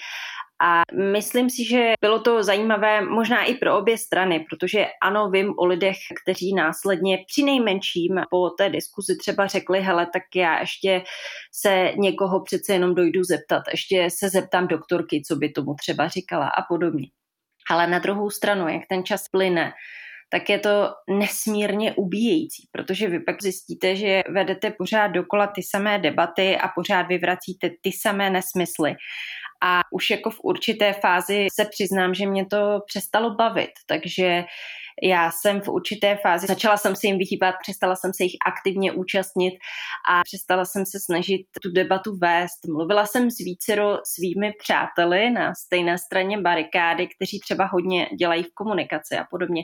a 0.62 0.82
myslím 1.12 1.50
si, 1.50 1.64
že 1.64 1.92
bylo 2.00 2.20
to 2.20 2.42
zajímavé 2.42 3.00
možná 3.00 3.44
i 3.44 3.54
pro 3.54 3.78
obě 3.78 3.98
strany, 3.98 4.46
protože 4.50 4.86
ano, 5.02 5.30
vím 5.30 5.54
o 5.58 5.66
lidech, 5.66 5.96
kteří 6.22 6.54
následně 6.54 7.18
při 7.26 7.42
nejmenším 7.42 8.20
po 8.30 8.50
té 8.50 8.68
diskuzi 8.68 9.16
třeba 9.16 9.46
řekli, 9.46 9.80
hele, 9.80 10.06
tak 10.12 10.22
já 10.34 10.60
ještě 10.60 11.02
se 11.52 11.92
někoho 11.96 12.42
přece 12.44 12.72
jenom 12.72 12.94
dojdu 12.94 13.24
zeptat, 13.24 13.62
ještě 13.70 14.08
se 14.10 14.28
zeptám 14.28 14.68
doktorky, 14.68 15.22
co 15.28 15.36
by 15.36 15.48
tomu 15.48 15.74
třeba 15.74 16.08
říkala 16.08 16.48
a 16.48 16.62
podobně. 16.68 17.06
Ale 17.70 17.86
na 17.86 17.98
druhou 17.98 18.30
stranu, 18.30 18.68
jak 18.68 18.82
ten 18.88 19.04
čas 19.04 19.28
plyne, 19.28 19.72
tak 20.30 20.50
je 20.50 20.58
to 20.58 20.94
nesmírně 21.10 21.94
ubíjející, 21.94 22.68
protože 22.72 23.08
vy 23.08 23.20
pak 23.20 23.42
zjistíte, 23.42 23.96
že 23.96 24.22
vedete 24.28 24.70
pořád 24.70 25.06
dokola 25.06 25.46
ty 25.46 25.62
samé 25.62 25.98
debaty 25.98 26.56
a 26.56 26.68
pořád 26.68 27.02
vyvracíte 27.02 27.70
ty 27.82 27.92
samé 27.92 28.30
nesmysly 28.30 28.96
a 29.64 29.80
už 29.92 30.10
jako 30.10 30.30
v 30.30 30.40
určité 30.42 30.92
fázi 30.92 31.46
se 31.52 31.64
přiznám, 31.64 32.14
že 32.14 32.26
mě 32.26 32.46
to 32.46 32.80
přestalo 32.86 33.34
bavit, 33.34 33.70
takže 33.86 34.44
já 35.02 35.30
jsem 35.30 35.60
v 35.60 35.68
určité 35.68 36.16
fázi, 36.16 36.46
začala 36.46 36.76
jsem 36.76 36.96
se 36.96 37.06
jim 37.06 37.18
vyhýbat, 37.18 37.54
přestala 37.62 37.96
jsem 37.96 38.10
se 38.14 38.24
jich 38.24 38.36
aktivně 38.46 38.92
účastnit 38.92 39.54
a 40.10 40.22
přestala 40.24 40.64
jsem 40.64 40.86
se 40.86 40.98
snažit 41.00 41.46
tu 41.62 41.70
debatu 41.70 42.16
vést. 42.16 42.58
Mluvila 42.68 43.06
jsem 43.06 43.30
s 43.30 43.38
vícero 43.38 43.98
svými 44.04 44.52
přáteli 44.58 45.30
na 45.30 45.54
stejné 45.54 45.98
straně 45.98 46.40
barikády, 46.40 47.08
kteří 47.16 47.40
třeba 47.40 47.64
hodně 47.64 48.08
dělají 48.18 48.42
v 48.42 48.54
komunikaci 48.54 49.16
a 49.16 49.24
podobně. 49.30 49.62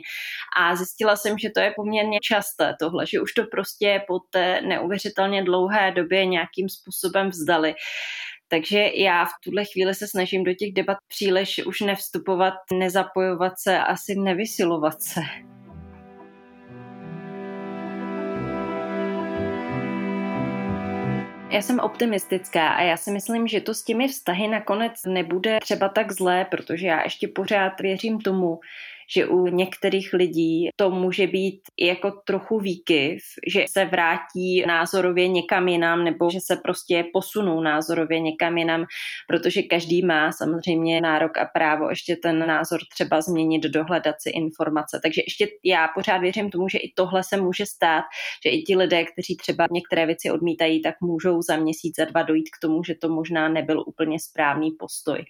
A 0.57 0.75
zjistila 0.75 1.15
jsem, 1.15 1.37
že 1.37 1.49
to 1.49 1.59
je 1.59 1.73
poměrně 1.75 2.19
časté 2.23 2.75
tohle, 2.79 3.05
že 3.07 3.21
už 3.21 3.33
to 3.33 3.43
prostě 3.51 4.01
po 4.07 4.19
té 4.19 4.61
neuvěřitelně 4.61 5.43
dlouhé 5.43 5.91
době 5.91 6.25
nějakým 6.25 6.69
způsobem 6.69 7.29
vzdali. 7.29 7.75
Takže 8.47 8.91
já 8.95 9.25
v 9.25 9.31
tuhle 9.43 9.65
chvíli 9.65 9.95
se 9.95 10.07
snažím 10.07 10.43
do 10.43 10.53
těch 10.53 10.73
debat 10.73 10.97
příliš 11.07 11.65
už 11.65 11.81
nevstupovat, 11.81 12.53
nezapojovat 12.73 13.53
se, 13.57 13.79
asi 13.79 14.15
nevysilovat 14.15 15.01
se. 15.01 15.21
Já 21.49 21.61
jsem 21.61 21.79
optimistická 21.79 22.69
a 22.69 22.81
já 22.81 22.97
si 22.97 23.11
myslím, 23.11 23.47
že 23.47 23.61
to 23.61 23.73
s 23.73 23.83
těmi 23.83 24.07
vztahy 24.07 24.47
nakonec 24.47 24.93
nebude 25.07 25.57
třeba 25.61 25.89
tak 25.89 26.11
zlé, 26.11 26.45
protože 26.45 26.87
já 26.87 27.03
ještě 27.03 27.27
pořád 27.27 27.81
věřím 27.81 28.19
tomu, 28.19 28.59
že 29.15 29.25
u 29.25 29.47
některých 29.47 30.13
lidí 30.13 30.69
to 30.75 30.89
může 30.89 31.27
být 31.27 31.61
jako 31.79 32.11
trochu 32.11 32.59
výkyv, 32.59 33.21
že 33.47 33.65
se 33.69 33.85
vrátí 33.85 34.65
názorově 34.67 35.27
někam 35.27 35.67
jinam 35.67 36.03
nebo 36.03 36.29
že 36.29 36.39
se 36.41 36.55
prostě 36.55 37.05
posunou 37.13 37.61
názorově 37.61 38.19
někam 38.19 38.57
jinam, 38.57 38.85
protože 39.27 39.61
každý 39.61 40.05
má 40.05 40.31
samozřejmě 40.31 41.01
nárok 41.01 41.37
a 41.37 41.45
právo 41.53 41.89
ještě 41.89 42.15
ten 42.15 42.47
názor 42.47 42.79
třeba 42.93 43.21
změnit, 43.21 43.63
dohledat 43.63 44.15
si 44.19 44.29
informace. 44.29 44.99
Takže 45.03 45.21
ještě 45.27 45.47
já 45.63 45.87
pořád 45.87 46.17
věřím 46.17 46.49
tomu, 46.49 46.69
že 46.69 46.77
i 46.77 46.91
tohle 46.95 47.23
se 47.23 47.37
může 47.37 47.65
stát, 47.65 48.03
že 48.45 48.49
i 48.49 48.61
ti 48.61 48.75
lidé, 48.75 49.05
kteří 49.05 49.37
třeba 49.37 49.67
některé 49.71 50.05
věci 50.05 50.31
odmítají, 50.31 50.81
tak 50.81 50.95
můžou 51.01 51.41
za 51.41 51.57
měsíc, 51.57 51.95
za 51.97 52.05
dva 52.05 52.21
dojít 52.23 52.49
k 52.49 52.61
tomu, 52.61 52.83
že 52.83 52.95
to 52.95 53.09
možná 53.09 53.49
nebyl 53.49 53.83
úplně 53.87 54.19
správný 54.19 54.71
postoj. 54.71 55.25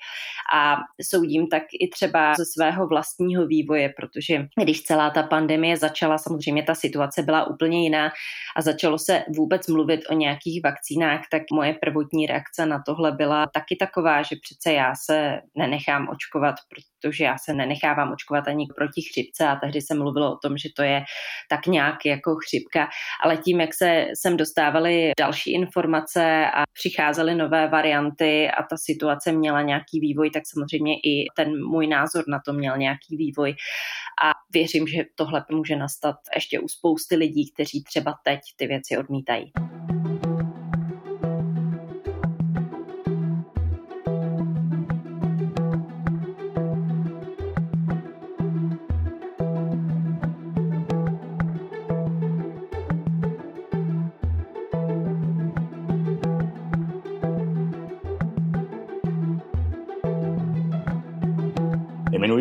A 0.53 0.77
soudím 1.01 1.47
tak 1.47 1.63
i 1.79 1.87
třeba 1.87 2.33
ze 2.37 2.45
svého 2.45 2.87
vlastního 2.87 3.47
vývoje 3.47 3.64
vývoje, 3.65 3.93
protože 3.97 4.47
když 4.63 4.81
celá 4.81 5.09
ta 5.09 5.23
pandemie 5.23 5.77
začala, 5.77 6.17
samozřejmě 6.17 6.63
ta 6.63 6.75
situace 6.75 7.23
byla 7.23 7.47
úplně 7.47 7.83
jiná 7.83 8.11
a 8.55 8.61
začalo 8.61 8.97
se 8.99 9.23
vůbec 9.35 9.67
mluvit 9.67 10.01
o 10.09 10.13
nějakých 10.13 10.61
vakcínách, 10.63 11.21
tak 11.31 11.41
moje 11.51 11.73
prvotní 11.73 12.27
reakce 12.27 12.65
na 12.65 12.83
tohle 12.85 13.11
byla 13.11 13.47
taky 13.53 13.75
taková, 13.75 14.21
že 14.21 14.35
přece 14.41 14.73
já 14.73 14.93
se 14.95 15.41
nenechám 15.57 16.07
očkovat, 16.09 16.55
protože 16.69 17.23
já 17.23 17.37
se 17.37 17.53
nenechávám 17.53 18.11
očkovat 18.11 18.47
ani 18.47 18.67
proti 18.75 19.01
chřipce 19.01 19.47
a 19.47 19.55
tehdy 19.55 19.81
se 19.81 19.95
mluvilo 19.95 20.33
o 20.33 20.37
tom, 20.37 20.57
že 20.57 20.69
to 20.75 20.83
je 20.83 21.03
tak 21.49 21.67
nějak 21.67 22.05
jako 22.05 22.35
chřipka, 22.35 22.87
ale 23.23 23.37
tím, 23.37 23.61
jak 23.61 23.73
se 23.73 24.05
sem 24.13 24.37
dostávaly 24.37 25.11
další 25.19 25.53
informace 25.53 26.45
a 26.53 26.63
přicházely 26.73 27.35
nové 27.35 27.67
varianty 27.67 28.49
a 28.49 28.63
ta 28.63 28.77
situace 28.77 29.31
měla 29.31 29.61
nějaký 29.61 29.99
vývoj, 29.99 30.29
tak 30.29 30.43
samozřejmě 30.45 30.93
i 30.95 31.25
ten 31.35 31.65
můj 31.65 31.87
názor 31.87 32.23
na 32.27 32.39
to 32.45 32.53
měl 32.53 32.77
nějaký 32.77 33.17
vývoj 33.17 33.54
a 34.23 34.31
věřím, 34.53 34.87
že 34.87 35.03
tohle 35.15 35.45
může 35.51 35.75
nastat 35.75 36.15
ještě 36.35 36.59
u 36.59 36.67
spousty 36.67 37.15
lidí, 37.15 37.51
kteří 37.51 37.83
třeba 37.83 38.13
teď 38.23 38.39
ty 38.55 38.67
věci 38.67 38.97
odmítají. 38.97 39.51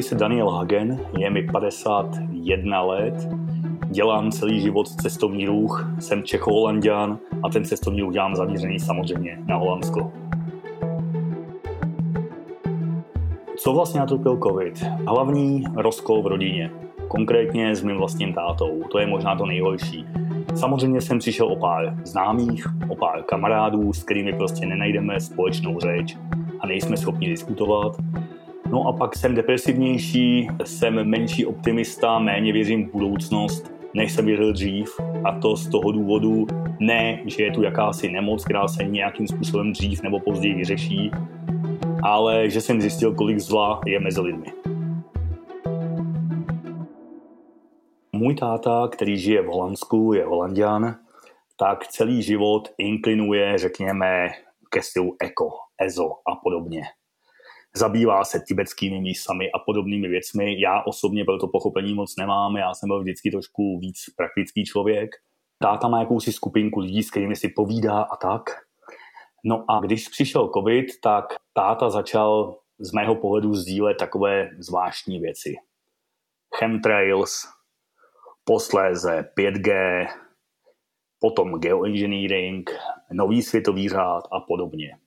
Se 0.05 0.14
Daniel 0.14 0.51
Hagen, 0.51 1.01
je 1.19 1.31
mi 1.31 1.43
51 1.43 2.83
let, 2.83 3.29
dělám 3.90 4.31
celý 4.31 4.61
život 4.61 4.88
cestovní 4.88 5.47
ruch, 5.47 5.88
jsem 5.99 6.23
Čechoholandian 6.23 7.19
a 7.43 7.49
ten 7.49 7.64
cestovní 7.64 8.01
ruch 8.01 8.12
dělám 8.12 8.37
zaměřený 8.37 8.79
samozřejmě 8.81 9.38
na 9.47 9.57
Holandsko. 9.57 10.12
Co 13.57 13.73
vlastně 13.73 14.01
natopil 14.01 14.38
covid? 14.43 14.83
Hlavní 15.07 15.64
rozkol 15.77 16.23
v 16.23 16.27
rodině. 16.27 16.71
Konkrétně 17.09 17.77
s 17.77 17.83
mým 17.83 17.97
vlastním 17.97 18.33
tátou. 18.33 18.83
To 18.90 18.99
je 18.99 19.07
možná 19.07 19.37
to 19.37 19.47
nejhorší. 19.47 20.07
Samozřejmě 20.55 21.01
jsem 21.01 21.19
přišel 21.19 21.47
o 21.47 21.57
pár 21.57 21.97
známých, 22.05 22.67
o 22.88 22.97
pár 22.97 23.23
kamarádů, 23.23 23.93
s 23.93 24.03
kterými 24.03 24.33
prostě 24.33 24.67
nenajdeme 24.67 25.21
společnou 25.21 25.81
řeč 25.81 26.17
a 26.61 26.67
nejsme 26.67 26.97
schopni 26.97 27.29
diskutovat. 27.29 27.97
No 28.74 28.88
a 28.88 28.92
pak 28.92 29.16
jsem 29.16 29.34
depresivnější, 29.34 30.48
jsem 30.64 31.04
menší 31.04 31.46
optimista, 31.46 32.18
méně 32.18 32.52
věřím 32.52 32.88
v 32.88 32.92
budoucnost 32.92 33.72
než 33.94 34.12
jsem 34.12 34.26
věřil 34.26 34.52
dřív. 34.52 35.00
A 35.24 35.38
to 35.38 35.56
z 35.56 35.68
toho 35.68 35.92
důvodu 35.92 36.46
ne, 36.80 37.22
že 37.26 37.42
je 37.42 37.52
tu 37.52 37.62
jakási 37.62 38.08
nemoc, 38.08 38.44
která 38.44 38.68
se 38.68 38.84
nějakým 38.84 39.28
způsobem 39.28 39.72
dřív 39.72 40.02
nebo 40.02 40.20
později 40.20 40.54
vyřeší, 40.54 41.10
ale 42.02 42.50
že 42.50 42.60
jsem 42.60 42.80
zjistil, 42.80 43.14
kolik 43.14 43.38
zla 43.38 43.80
je 43.87 44.00
mezi 44.00 44.20
lidmi. 44.20 44.46
Můj 48.12 48.34
táta, 48.34 48.88
který 48.92 49.18
žije 49.18 49.42
v 49.42 49.46
Holandsku, 49.46 50.12
je 50.12 50.24
holandian, 50.24 50.96
tak 51.56 51.87
celý 51.87 52.22
život 52.22 52.68
inklinuje, 52.78 53.58
řekněme, 53.58 54.28
ke 54.70 54.82
stylu 54.82 55.16
eko, 55.20 55.50
ezo 55.80 56.10
a 56.26 56.37
podobně. 56.42 56.82
Zabývá 57.76 58.24
se 58.24 58.40
tibetskými 58.48 59.00
místami 59.00 59.52
a 59.52 59.58
podobnými 59.58 60.08
věcmi. 60.08 60.60
Já 60.60 60.82
osobně 60.82 61.24
pro 61.24 61.38
to 61.38 61.48
pochopení 61.48 61.94
moc 61.94 62.16
nemám, 62.16 62.56
já 62.56 62.74
jsem 62.74 62.88
byl 62.88 63.00
vždycky 63.00 63.30
trošku 63.30 63.78
víc 63.78 63.96
praktický 64.16 64.64
člověk. 64.64 65.10
Táta 65.58 65.88
má 65.88 66.00
jakousi 66.00 66.32
skupinku 66.32 66.80
lidí, 66.80 67.02
s 67.02 67.10
kterými 67.10 67.37
si 67.37 67.48
povídá 67.48 68.02
a 68.02 68.16
tak. 68.16 68.42
No 69.44 69.64
a 69.70 69.80
když 69.80 70.08
přišel 70.08 70.50
covid, 70.54 70.87
tak 71.02 71.24
táta 71.52 71.90
začal 71.90 72.58
z 72.78 72.92
mého 72.92 73.14
pohledu 73.14 73.54
sdílet 73.54 73.96
takové 73.96 74.50
zvláštní 74.58 75.20
věci. 75.20 75.54
Chemtrails, 76.58 77.48
posléze 78.44 79.30
5G, 79.38 80.06
potom 81.18 81.60
geoengineering, 81.60 82.70
nový 83.12 83.42
světový 83.42 83.88
řád 83.88 84.24
a 84.32 84.40
podobně. 84.40 84.98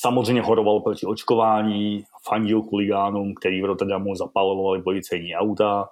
Samozřejmě 0.00 0.42
horoval 0.42 0.80
proti 0.80 1.06
očkování, 1.06 2.04
fandil 2.28 2.62
kuligánům, 2.62 3.34
který 3.34 3.62
v 3.62 3.64
Rotterdamu 3.64 4.14
zapalovali 4.14 4.82
policejní 4.82 5.34
auta. 5.34 5.88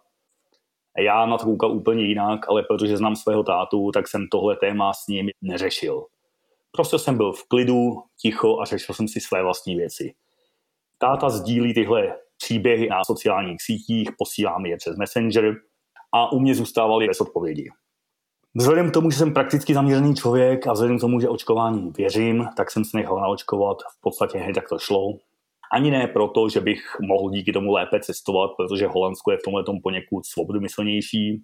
Já 0.98 1.26
na 1.26 1.38
to 1.38 1.44
koukal 1.44 1.72
úplně 1.72 2.04
jinak, 2.04 2.48
ale 2.48 2.62
protože 2.62 2.96
znám 2.96 3.16
svého 3.16 3.42
tátu, 3.42 3.90
tak 3.94 4.08
jsem 4.08 4.26
tohle 4.30 4.56
téma 4.56 4.92
s 4.92 5.06
ním 5.06 5.30
neřešil. 5.42 6.06
Prostě 6.72 6.98
jsem 6.98 7.16
byl 7.16 7.32
v 7.32 7.48
klidu, 7.48 8.02
ticho 8.20 8.60
a 8.60 8.64
řešil 8.64 8.94
jsem 8.94 9.08
si 9.08 9.20
své 9.20 9.42
vlastní 9.42 9.76
věci. 9.76 10.14
Táta 10.98 11.28
sdílí 11.30 11.74
tyhle 11.74 12.18
příběhy 12.36 12.88
na 12.88 13.04
sociálních 13.04 13.62
sítích, 13.62 14.10
posílám 14.18 14.66
je 14.66 14.76
přes 14.76 14.96
Messenger 14.96 15.54
a 16.14 16.32
u 16.32 16.38
mě 16.38 16.54
zůstávali 16.54 17.06
bez 17.06 17.20
odpovědi. 17.20 17.70
Vzhledem 18.58 18.90
k 18.90 18.94
tomu, 18.94 19.10
že 19.10 19.18
jsem 19.18 19.34
prakticky 19.34 19.74
zaměřený 19.74 20.14
člověk 20.14 20.66
a 20.66 20.72
vzhledem 20.72 20.98
k 20.98 21.00
tomu, 21.00 21.20
že 21.20 21.28
očkování 21.28 21.92
věřím, 21.96 22.46
tak 22.56 22.70
jsem 22.70 22.84
se 22.84 22.96
nechal 22.96 23.20
naočkovat. 23.20 23.76
V 23.98 24.00
podstatě 24.00 24.38
hned 24.38 24.54
tak 24.54 24.68
to 24.68 24.78
šlo. 24.78 25.12
Ani 25.72 25.90
ne 25.90 26.06
proto, 26.06 26.48
že 26.48 26.60
bych 26.60 26.80
mohl 27.00 27.30
díky 27.30 27.52
tomu 27.52 27.72
lépe 27.72 28.00
cestovat, 28.00 28.50
protože 28.56 28.86
Holandsko 28.86 29.30
je 29.30 29.36
v 29.36 29.42
tomhle 29.44 29.64
tom 29.64 29.80
poněkud 29.82 30.26
svobodomyslnější 30.26 31.42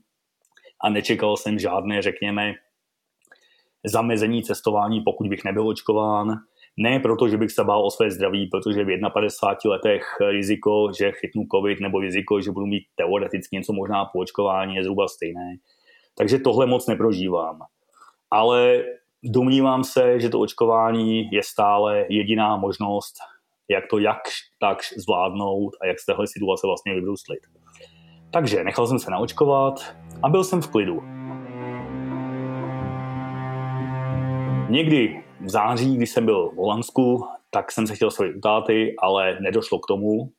a 0.85 0.91
nečekal 0.91 1.37
jsem 1.37 1.59
žádné, 1.59 2.03
řekněme, 2.03 2.53
zamezení 3.85 4.43
cestování, 4.43 5.01
pokud 5.01 5.29
bych 5.29 5.45
nebyl 5.45 5.69
očkován. 5.69 6.39
Ne 6.77 7.01
proto, 7.01 7.29
že 7.29 7.37
bych 7.37 7.51
se 7.51 7.65
bál 7.65 7.87
o 7.87 7.91
své 7.91 8.11
zdraví, 8.11 8.47
protože 8.47 8.85
v 8.85 8.87
51 8.87 9.71
letech 9.71 10.17
riziko, 10.31 10.89
že 10.99 11.13
chytnu 11.13 11.43
covid 11.55 11.81
nebo 11.81 12.01
riziko, 12.01 12.41
že 12.41 12.51
budu 12.51 12.67
mít 12.67 12.85
teoreticky 12.97 13.57
něco 13.57 13.73
možná 13.73 14.05
po 14.05 14.19
očkování 14.19 14.75
je 14.75 14.83
zhruba 14.83 15.09
stejné. 15.09 15.57
Takže 16.19 16.39
tohle 16.39 16.67
moc 16.67 16.87
neprožívám. 16.87 17.59
Ale 18.31 18.85
domnívám 19.25 19.85
se, 19.85 20.21
že 20.21 20.29
to 20.29 20.41
očkování 20.41 21.29
je 21.33 21.43
stále 21.43 22.07
jediná 22.09 22.57
možnost, 22.57 23.15
jak 23.69 23.85
to 23.91 23.99
jak 23.99 24.19
tak 24.61 24.79
zvládnout 24.97 25.71
a 25.81 25.87
jak 25.87 26.01
z 26.01 26.07
téhle 26.07 26.27
situace 26.27 26.67
vlastně 26.67 26.95
vybruslit. 26.95 27.41
Takže 28.33 28.65
nechal 28.65 28.87
jsem 28.87 28.99
se 28.99 29.11
naočkovat 29.11 29.97
a 30.23 30.29
byl 30.29 30.45
jsem 30.45 30.63
v 30.63 30.71
klidu. 30.71 31.03
Někdy 34.69 35.25
v 35.41 35.49
září, 35.49 35.97
když 35.97 36.11
jsem 36.11 36.25
byl 36.25 36.51
v 36.51 36.57
Holandsku, 36.57 37.25
tak 37.51 37.73
jsem 37.73 37.87
se 37.87 37.95
chtěl 37.95 38.11
svojit 38.11 38.37
u 38.37 38.41
táty, 38.41 38.95
ale 38.99 39.39
nedošlo 39.41 39.79
k 39.79 39.87
tomu. 39.87 40.33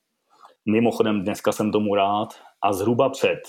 Mimochodem 0.65 1.23
dneska 1.23 1.51
jsem 1.51 1.71
tomu 1.71 1.95
rád 1.95 2.27
a 2.62 2.73
zhruba 2.73 3.09
před 3.09 3.39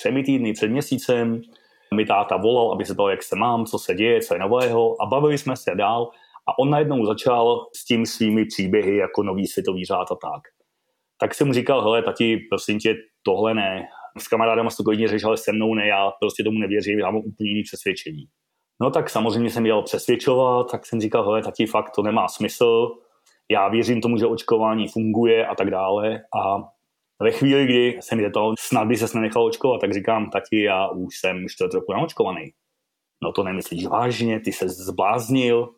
třemi 0.00 0.22
týdny, 0.22 0.52
před 0.52 0.68
měsícem 0.68 1.40
mi 1.94 2.04
táta 2.04 2.36
volal, 2.36 2.72
aby 2.72 2.84
se 2.84 2.94
ptal, 2.94 3.10
jak 3.10 3.22
se 3.22 3.36
mám, 3.36 3.64
co 3.64 3.78
se 3.78 3.94
děje, 3.94 4.20
co 4.20 4.34
je 4.34 4.40
nového 4.40 5.02
a 5.02 5.06
bavili 5.06 5.38
jsme 5.38 5.56
se 5.56 5.74
dál 5.74 6.10
a 6.48 6.58
on 6.58 6.70
najednou 6.70 7.06
začal 7.06 7.66
s 7.76 7.84
tím 7.84 8.06
svými 8.06 8.44
příběhy 8.44 8.96
jako 8.96 9.22
nový 9.22 9.46
světový 9.46 9.84
řád 9.84 10.12
a 10.12 10.14
tak. 10.14 10.42
Tak 11.20 11.34
jsem 11.34 11.46
mu 11.46 11.52
říkal, 11.52 11.82
hele 11.82 12.02
tati, 12.02 12.36
prosím 12.50 12.78
tě, 12.78 12.94
tohle 13.22 13.54
ne. 13.54 13.88
S 14.18 14.28
kamarádem 14.28 14.68
to 14.76 14.84
klidně 14.84 15.08
řešil, 15.08 15.28
ale 15.28 15.36
se 15.36 15.52
mnou 15.52 15.74
ne, 15.74 15.86
já 15.86 16.10
prostě 16.20 16.44
tomu 16.44 16.58
nevěřím, 16.58 16.98
já 16.98 17.10
mám 17.10 17.16
úplně 17.16 17.50
jiný 17.50 17.62
přesvědčení. 17.62 18.24
No 18.82 18.90
tak 18.90 19.10
samozřejmě 19.10 19.50
jsem 19.50 19.66
jel 19.66 19.82
přesvědčovat, 19.82 20.70
tak 20.70 20.86
jsem 20.86 21.00
říkal, 21.00 21.24
hele 21.24 21.42
tati, 21.42 21.66
fakt 21.66 21.90
to 21.90 22.02
nemá 22.02 22.28
smysl, 22.28 22.88
já 23.50 23.68
věřím 23.68 24.00
tomu, 24.00 24.16
že 24.16 24.26
očkování 24.26 24.88
funguje 24.88 25.46
a 25.46 25.54
tak 25.54 25.70
dále 25.70 26.20
a 26.44 26.56
ve 27.20 27.30
chvíli, 27.30 27.64
kdy 27.64 27.98
jsem 28.00 28.20
je 28.20 28.30
to, 28.30 28.54
snad 28.58 28.88
by 28.88 28.96
se 28.96 29.18
nenechal 29.18 29.44
očkovat, 29.44 29.80
tak 29.80 29.94
říkám, 29.94 30.30
tati, 30.30 30.62
já 30.62 30.88
už 30.88 31.18
jsem 31.18 31.48
čtvrt 31.48 31.74
roku 31.74 31.92
naočkovaný. 31.92 32.52
No 33.22 33.32
to 33.32 33.42
nemyslíš 33.42 33.86
vážně, 33.86 34.40
ty 34.40 34.52
se 34.52 34.68
zbláznil, 34.68 35.74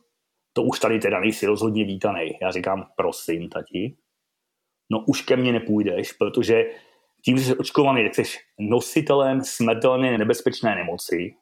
to 0.53 0.63
už 0.63 0.81
tady 0.81 0.99
teda 0.99 1.21
nejsi 1.21 1.47
rozhodně 1.47 1.85
vítaný. 1.85 2.39
Já 2.43 2.51
říkám, 2.51 2.87
prosím, 2.97 3.49
tati, 3.49 3.97
no 4.91 5.05
už 5.09 5.23
ke 5.23 5.37
mně 5.37 5.53
nepůjdeš, 5.53 6.13
protože 6.13 6.65
tím, 7.25 7.39
že 7.39 7.45
jsi 7.45 7.57
očkovaný, 7.57 8.05
tak 8.05 8.15
jsi 8.15 8.39
nositelem 8.59 9.45
smrtelné 9.45 10.19
nebezpečné 10.19 10.75
nemoci, 10.75 11.35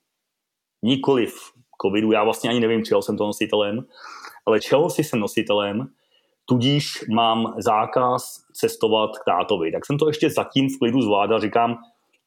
nikoliv 0.83 1.35
covidu, 1.83 2.13
já 2.13 2.25
vlastně 2.25 2.51
ani 2.51 2.61
nevím, 2.61 2.85
čeho 2.85 3.03
jsem 3.03 3.17
to 3.17 3.27
nositelem, 3.27 3.87
ale 4.47 4.61
čeho 4.61 4.91
jsi 4.91 5.05
jsem 5.05 5.21
nositelem 5.21 5.89
tudíž 6.51 7.05
mám 7.15 7.55
zákaz 7.59 8.23
cestovat 8.53 9.11
k 9.19 9.25
tátovi. 9.25 9.73
Tak 9.73 9.87
jsem 9.87 9.99
to 9.99 10.07
ještě 10.09 10.31
zatím 10.31 10.69
v 10.69 10.79
klidu 10.79 11.03
zvládal, 11.03 11.41
říkám, 11.41 11.79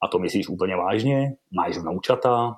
a 0.02 0.08
to 0.08 0.18
myslíš 0.18 0.48
úplně 0.48 0.76
vážně? 0.76 1.32
Máš 1.56 1.78
vnoučata? 1.78 2.56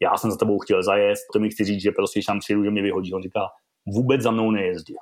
Já 0.00 0.16
jsem 0.16 0.30
za 0.30 0.36
tebou 0.36 0.58
chtěl 0.58 0.82
zajet, 0.82 1.18
to 1.32 1.38
mi 1.38 1.50
chci 1.50 1.64
říct, 1.64 1.82
že 1.82 1.90
prostě 1.90 2.20
tam 2.26 2.38
přijdu, 2.38 2.64
že 2.64 2.70
mě 2.70 2.82
vyhodí. 2.82 3.14
On 3.14 3.22
říká, 3.22 3.40
vůbec 3.86 4.20
za 4.20 4.30
mnou 4.30 4.50
nejezdí. 4.50 4.94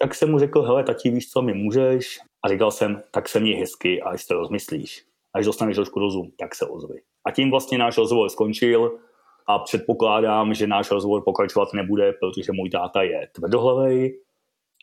Tak 0.00 0.14
jsem 0.14 0.30
mu 0.30 0.38
řekl, 0.38 0.62
hele, 0.62 0.84
tati, 0.84 1.10
víš 1.10 1.30
co, 1.30 1.42
mi 1.42 1.54
můžeš? 1.54 2.18
A 2.44 2.48
říkal 2.48 2.70
jsem, 2.70 3.02
tak 3.10 3.28
se 3.28 3.40
mě 3.40 3.56
hezky 3.56 4.02
a 4.02 4.08
až 4.08 4.26
to 4.26 4.34
rozmyslíš. 4.34 5.04
Až 5.34 5.44
dostaneš 5.44 5.76
trošku 5.76 6.00
rozum, 6.00 6.30
tak 6.38 6.54
se 6.54 6.66
ozvi. 6.66 7.00
A 7.24 7.30
tím 7.30 7.50
vlastně 7.50 7.78
náš 7.78 7.98
rozhovor 7.98 8.28
skončil 8.28 8.98
a 9.46 9.58
předpokládám, 9.58 10.54
že 10.54 10.66
náš 10.66 10.90
rozhovor 10.90 11.22
pokračovat 11.24 11.68
nebude, 11.74 12.12
protože 12.12 12.52
můj 12.52 12.70
táta 12.70 13.02
je 13.02 13.28
tvrdohlavý, 13.34 14.12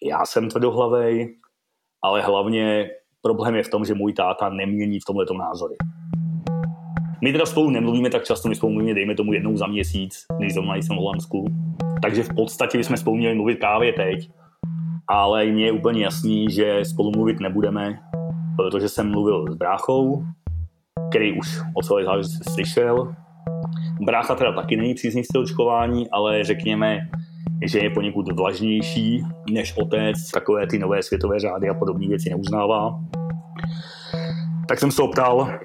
já 0.03 0.25
jsem 0.25 0.49
tvrdohlavej, 0.49 1.35
ale 2.03 2.21
hlavně 2.21 2.89
problém 3.21 3.55
je 3.55 3.63
v 3.63 3.69
tom, 3.69 3.85
že 3.85 3.93
můj 3.93 4.13
táta 4.13 4.49
nemění 4.49 4.99
v 4.99 5.05
tomhle 5.05 5.25
názory. 5.37 5.75
My 7.21 7.31
teda 7.31 7.45
spolu 7.45 7.69
nemluvíme 7.69 8.09
tak 8.09 8.23
často, 8.23 8.49
my 8.49 8.55
spolu 8.55 8.73
mluvíme, 8.73 8.93
dejme 8.93 9.15
tomu 9.15 9.33
jednou 9.33 9.57
za 9.57 9.67
měsíc, 9.67 10.25
než 10.39 10.53
zrovna 10.53 10.75
jsem 10.75 10.95
v 10.95 10.99
Holandsku. 10.99 11.45
Takže 12.01 12.23
v 12.23 12.35
podstatě 12.35 12.77
bychom 12.77 12.97
spolu 12.97 13.15
měli 13.15 13.35
mluvit 13.35 13.59
právě 13.59 13.93
teď, 13.93 14.29
ale 15.07 15.45
mně 15.45 15.65
je 15.65 15.71
úplně 15.71 16.03
jasný, 16.03 16.51
že 16.51 16.85
spolu 16.85 17.11
mluvit 17.11 17.39
nebudeme, 17.39 17.99
protože 18.57 18.89
jsem 18.89 19.11
mluvil 19.11 19.45
s 19.51 19.55
bráchou, 19.55 20.23
který 21.09 21.39
už 21.39 21.59
o 21.73 21.81
celé 21.81 22.03
záležitosti 22.03 22.53
slyšel. 22.53 23.15
Brácha 24.01 24.35
teda 24.35 24.51
taky 24.51 24.77
není 24.77 24.93
příznivce 24.93 25.39
očkování, 25.39 26.09
ale 26.09 26.43
řekněme, 26.43 26.99
že 27.61 27.79
je 27.79 27.89
poněkud 27.89 28.31
vlažnější 28.31 29.23
než 29.51 29.77
otec, 29.77 30.31
takové 30.33 30.67
ty 30.67 30.79
nové 30.79 31.03
světové 31.03 31.39
řády 31.39 31.69
a 31.69 31.73
podobné 31.73 32.07
věci 32.07 32.29
neuznává. 32.29 32.99
Tak 34.67 34.79
jsem 34.79 34.91
se 34.91 35.01
optal, 35.01 35.59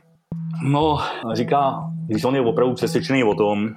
no, 0.63 0.99
říká, 1.33 1.91
když 2.07 2.25
on 2.25 2.35
je 2.35 2.41
opravdu 2.41 2.75
přesvědčený 2.75 3.25
o 3.25 3.35
tom, 3.35 3.69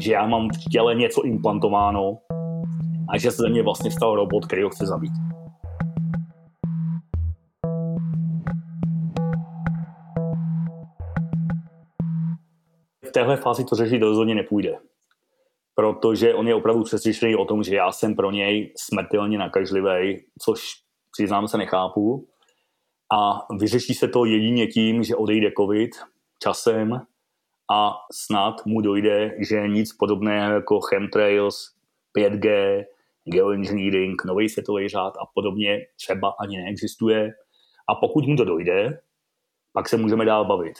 že 0.00 0.12
já 0.12 0.26
mám 0.26 0.48
v 0.48 0.70
těle 0.70 0.94
něco 0.94 1.22
implantováno 1.22 2.18
a 3.08 3.18
že 3.18 3.30
se 3.30 3.42
ze 3.42 3.48
mě 3.48 3.62
vlastně 3.62 3.90
stal 3.90 4.16
robot, 4.16 4.46
který 4.46 4.62
ho 4.62 4.70
chce 4.70 4.86
zabít. 4.86 5.12
V 13.08 13.12
téhle 13.12 13.36
fázi 13.36 13.64
to 13.64 13.76
řešit 13.76 14.02
rozhodně 14.02 14.34
nepůjde 14.34 14.78
protože 15.78 16.34
on 16.34 16.48
je 16.48 16.54
opravdu 16.54 16.84
přesvědčený 16.84 17.36
o 17.36 17.44
tom, 17.44 17.62
že 17.62 17.76
já 17.76 17.92
jsem 17.92 18.16
pro 18.16 18.30
něj 18.30 18.72
smrtelně 18.76 19.38
nakažlivý, 19.38 20.24
což 20.42 20.60
přiznám 21.12 21.48
se 21.48 21.58
nechápu. 21.58 22.28
A 23.12 23.46
vyřeší 23.58 23.94
se 23.94 24.08
to 24.08 24.24
jedině 24.24 24.66
tím, 24.66 25.02
že 25.02 25.16
odejde 25.16 25.50
covid 25.56 25.90
časem 26.42 27.00
a 27.72 27.94
snad 28.12 28.66
mu 28.66 28.80
dojde, 28.80 29.36
že 29.48 29.68
nic 29.68 29.92
podobného 29.92 30.52
jako 30.52 30.80
chemtrails, 30.80 31.74
5G, 32.18 32.84
geoengineering, 33.24 34.24
nový 34.24 34.48
světový 34.48 34.88
řád 34.88 35.14
a 35.16 35.26
podobně 35.34 35.78
třeba 35.96 36.34
ani 36.40 36.56
neexistuje. 36.56 37.30
A 37.88 37.94
pokud 37.94 38.26
mu 38.26 38.36
to 38.36 38.44
dojde, 38.44 39.00
pak 39.72 39.88
se 39.88 39.96
můžeme 39.96 40.24
dál 40.24 40.44
bavit. 40.44 40.78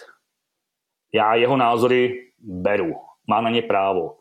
Já 1.15 1.35
jeho 1.35 1.57
názory 1.57 2.33
beru, 2.39 2.95
má 3.27 3.41
na 3.41 3.51
ně 3.51 3.63
právo, 3.63 4.18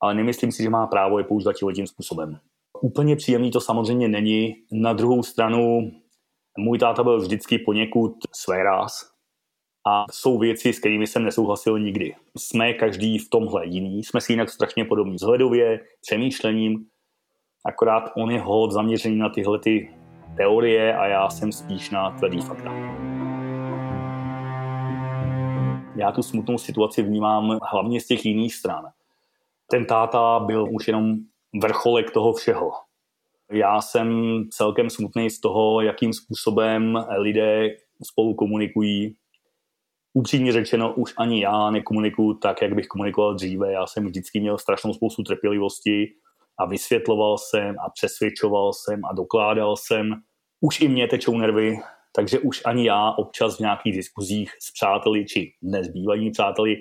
ale 0.00 0.14
nemyslím 0.14 0.52
si, 0.52 0.62
že 0.62 0.70
má 0.70 0.86
právo 0.86 1.18
je 1.18 1.24
používat 1.24 1.56
tím 1.74 1.86
způsobem. 1.86 2.38
Úplně 2.82 3.16
příjemný 3.16 3.50
to 3.50 3.60
samozřejmě 3.60 4.08
není. 4.08 4.54
Na 4.72 4.92
druhou 4.92 5.22
stranu, 5.22 5.90
můj 6.58 6.78
táta 6.78 7.02
byl 7.02 7.20
vždycky 7.20 7.58
poněkud 7.58 8.12
své 8.34 8.62
ráz 8.62 9.10
a 9.88 10.04
jsou 10.10 10.38
věci, 10.38 10.72
s 10.72 10.78
kterými 10.78 11.06
jsem 11.06 11.24
nesouhlasil 11.24 11.78
nikdy. 11.78 12.14
Jsme 12.38 12.72
každý 12.72 13.18
v 13.18 13.30
tomhle 13.30 13.66
jiný, 13.66 14.04
jsme 14.04 14.20
si 14.20 14.32
jinak 14.32 14.50
strašně 14.50 14.84
podobní 14.84 15.14
vzhledově, 15.14 15.80
přemýšlením, 16.00 16.84
akorát 17.66 18.12
on 18.16 18.30
je 18.30 18.40
hod 18.40 18.72
zaměřený 18.72 19.16
na 19.16 19.28
tyhle 19.28 19.58
ty 19.58 19.94
teorie 20.36 20.96
a 20.96 21.06
já 21.06 21.30
jsem 21.30 21.52
spíš 21.52 21.90
na 21.90 22.10
tvrdý 22.10 22.40
fakta. 22.40 22.72
Já 25.96 26.12
tu 26.12 26.22
smutnou 26.22 26.58
situaci 26.58 27.02
vnímám 27.02 27.58
hlavně 27.72 28.00
z 28.00 28.06
těch 28.06 28.26
jiných 28.26 28.54
stran. 28.54 28.84
Ten 29.70 29.84
táta 29.84 30.40
byl 30.40 30.66
už 30.70 30.88
jenom 30.88 31.14
vrcholek 31.62 32.10
toho 32.10 32.32
všeho. 32.32 32.70
Já 33.52 33.80
jsem 33.80 34.40
celkem 34.50 34.90
smutný 34.90 35.30
z 35.30 35.40
toho, 35.40 35.80
jakým 35.80 36.12
způsobem 36.12 37.04
lidé 37.18 37.68
spolu 38.02 38.34
komunikují. 38.34 39.16
Upřímně 40.14 40.52
řečeno, 40.52 40.94
už 40.94 41.14
ani 41.16 41.42
já 41.42 41.70
nekomunikuju 41.70 42.34
tak, 42.34 42.62
jak 42.62 42.74
bych 42.74 42.86
komunikoval 42.86 43.34
dříve. 43.34 43.72
Já 43.72 43.86
jsem 43.86 44.06
vždycky 44.06 44.40
měl 44.40 44.58
strašnou 44.58 44.94
spoustu 44.94 45.22
trpělivosti 45.22 46.06
a 46.58 46.66
vysvětloval 46.66 47.38
jsem 47.38 47.76
a 47.86 47.90
přesvědčoval 47.90 48.72
jsem 48.72 49.04
a 49.04 49.14
dokládal 49.14 49.76
jsem. 49.76 50.14
Už 50.60 50.80
i 50.80 50.88
mě 50.88 51.08
tečou 51.08 51.38
nervy, 51.38 51.78
takže 52.16 52.38
už 52.38 52.62
ani 52.64 52.86
já 52.86 53.10
občas 53.10 53.56
v 53.56 53.60
nějakých 53.60 53.96
diskuzích 53.96 54.50
s 54.60 54.72
přáteli 54.72 55.24
či 55.24 55.52
nezbývajími 55.62 56.30
přáteli 56.30 56.76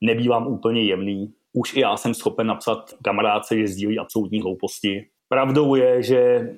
nebývám 0.00 0.46
úplně 0.46 0.84
jemný. 0.84 1.32
Už 1.56 1.76
i 1.76 1.80
já 1.80 1.96
jsem 1.96 2.14
schopen 2.14 2.46
napsat 2.46 2.94
kamarádce, 3.04 3.58
že 3.58 3.68
sdílí 3.68 3.98
absolutní 3.98 4.40
hlouposti. 4.40 5.06
Pravdou 5.28 5.74
je, 5.74 6.02
že 6.02 6.50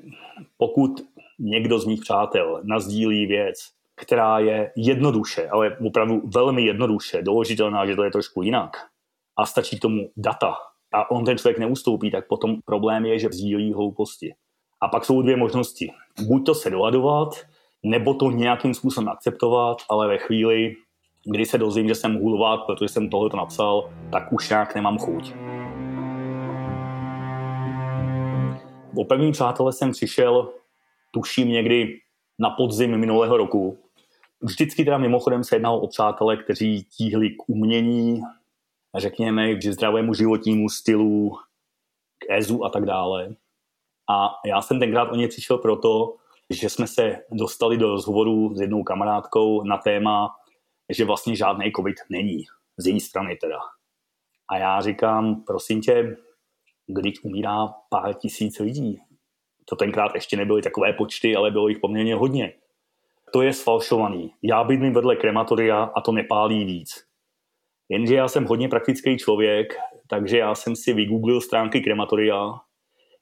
pokud 0.56 0.90
někdo 1.38 1.78
z 1.78 1.86
mých 1.86 2.00
přátel 2.00 2.60
nazdílí 2.64 3.26
věc, 3.26 3.56
která 3.96 4.38
je 4.38 4.72
jednoduše, 4.76 5.48
ale 5.48 5.76
opravdu 5.86 6.22
velmi 6.34 6.62
jednoduše 6.62 7.22
doložitelná, 7.22 7.86
že 7.86 7.96
to 7.96 8.04
je 8.04 8.10
trošku 8.10 8.42
jinak, 8.42 8.70
a 9.38 9.46
stačí 9.46 9.78
k 9.78 9.82
tomu 9.82 10.10
data, 10.16 10.54
a 10.92 11.10
on 11.10 11.24
ten 11.24 11.38
člověk 11.38 11.58
neustoupí, 11.58 12.10
tak 12.10 12.28
potom 12.28 12.56
problém 12.64 13.06
je, 13.06 13.18
že 13.18 13.28
sdílí 13.32 13.72
hlouposti. 13.72 14.34
A 14.82 14.88
pak 14.88 15.04
jsou 15.04 15.22
dvě 15.22 15.36
možnosti. 15.36 15.90
Buď 16.26 16.46
to 16.46 16.54
se 16.54 16.70
doladovat, 16.70 17.28
nebo 17.82 18.14
to 18.14 18.30
nějakým 18.30 18.74
způsobem 18.74 19.08
akceptovat, 19.08 19.76
ale 19.90 20.08
ve 20.08 20.18
chvíli, 20.18 20.74
kdy 21.30 21.46
se 21.46 21.58
dozvím, 21.58 21.88
že 21.88 21.94
jsem 21.94 22.14
hulovat, 22.14 22.60
protože 22.66 22.88
jsem 22.88 23.10
tohle 23.10 23.30
napsal, 23.36 23.90
tak 24.12 24.32
už 24.32 24.48
nějak 24.48 24.74
nemám 24.74 24.98
chuť. 24.98 25.34
O 28.96 29.04
první 29.04 29.32
přátelé 29.32 29.72
jsem 29.72 29.92
přišel, 29.92 30.52
tuším 31.10 31.48
někdy 31.48 32.00
na 32.38 32.50
podzim 32.50 32.96
minulého 32.96 33.36
roku. 33.36 33.78
Vždycky 34.40 34.84
teda 34.84 34.98
mimochodem 34.98 35.44
se 35.44 35.56
jednalo 35.56 35.80
o 35.80 35.88
přátele, 35.88 36.36
kteří 36.36 36.84
tíhli 36.84 37.30
k 37.30 37.48
umění, 37.48 38.22
řekněme, 38.96 39.54
k 39.54 39.64
zdravému 39.64 40.14
životnímu 40.14 40.68
stylu, 40.68 41.36
k 42.18 42.30
EZU 42.30 42.64
a 42.64 42.70
tak 42.70 42.84
dále. 42.84 43.34
A 44.10 44.30
já 44.46 44.62
jsem 44.62 44.78
tenkrát 44.78 45.12
o 45.12 45.16
ně 45.16 45.28
přišel 45.28 45.58
proto, 45.58 46.14
že 46.50 46.70
jsme 46.70 46.86
se 46.86 47.16
dostali 47.32 47.76
do 47.76 47.88
rozhovoru 47.88 48.54
s 48.54 48.60
jednou 48.60 48.82
kamarádkou 48.82 49.62
na 49.64 49.76
téma, 49.76 50.30
že 50.96 51.04
vlastně 51.04 51.36
žádný 51.36 51.72
covid 51.76 51.96
není. 52.10 52.44
Z 52.76 52.86
její 52.86 53.00
strany 53.00 53.36
teda. 53.36 53.58
A 54.50 54.58
já 54.58 54.80
říkám, 54.80 55.42
prosím 55.46 55.80
tě, 55.80 56.16
když 56.86 57.24
umírá 57.24 57.66
pár 57.90 58.14
tisíc 58.14 58.58
lidí, 58.58 58.98
to 59.64 59.76
tenkrát 59.76 60.14
ještě 60.14 60.36
nebyly 60.36 60.62
takové 60.62 60.92
počty, 60.92 61.36
ale 61.36 61.50
bylo 61.50 61.68
jich 61.68 61.78
poměrně 61.78 62.14
hodně. 62.14 62.52
To 63.32 63.42
je 63.42 63.52
sfalšovaný. 63.52 64.34
Já 64.42 64.64
bydlím 64.64 64.92
vedle 64.92 65.16
krematoria 65.16 65.82
a 65.96 66.00
to 66.00 66.12
nepálí 66.12 66.64
víc. 66.64 67.04
Jenže 67.88 68.14
já 68.14 68.28
jsem 68.28 68.44
hodně 68.44 68.68
praktický 68.68 69.18
člověk, 69.18 69.76
takže 70.08 70.38
já 70.38 70.54
jsem 70.54 70.76
si 70.76 70.92
vygooglil 70.92 71.40
stránky 71.40 71.80
krematoria, 71.80 72.54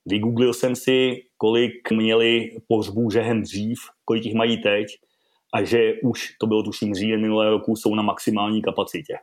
vygooglil 0.07 0.55
jsem 0.55 0.77
si, 0.77 1.23
kolik 1.37 1.91
měli 1.91 2.51
pohřbů 2.69 3.11
žehen 3.11 3.43
dřív, 3.43 3.79
kolik 4.05 4.25
jich 4.25 4.35
mají 4.35 4.63
teď 4.63 4.87
a 5.55 5.65
že 5.65 5.93
už, 6.03 6.37
to 6.41 6.47
bylo 6.47 6.63
tuším 6.63 6.95
říjen 6.95 7.21
minulého 7.21 7.51
roku, 7.51 7.77
jsou 7.77 7.95
na 7.95 8.03
maximální 8.03 8.63
kapacitě. 8.63 9.15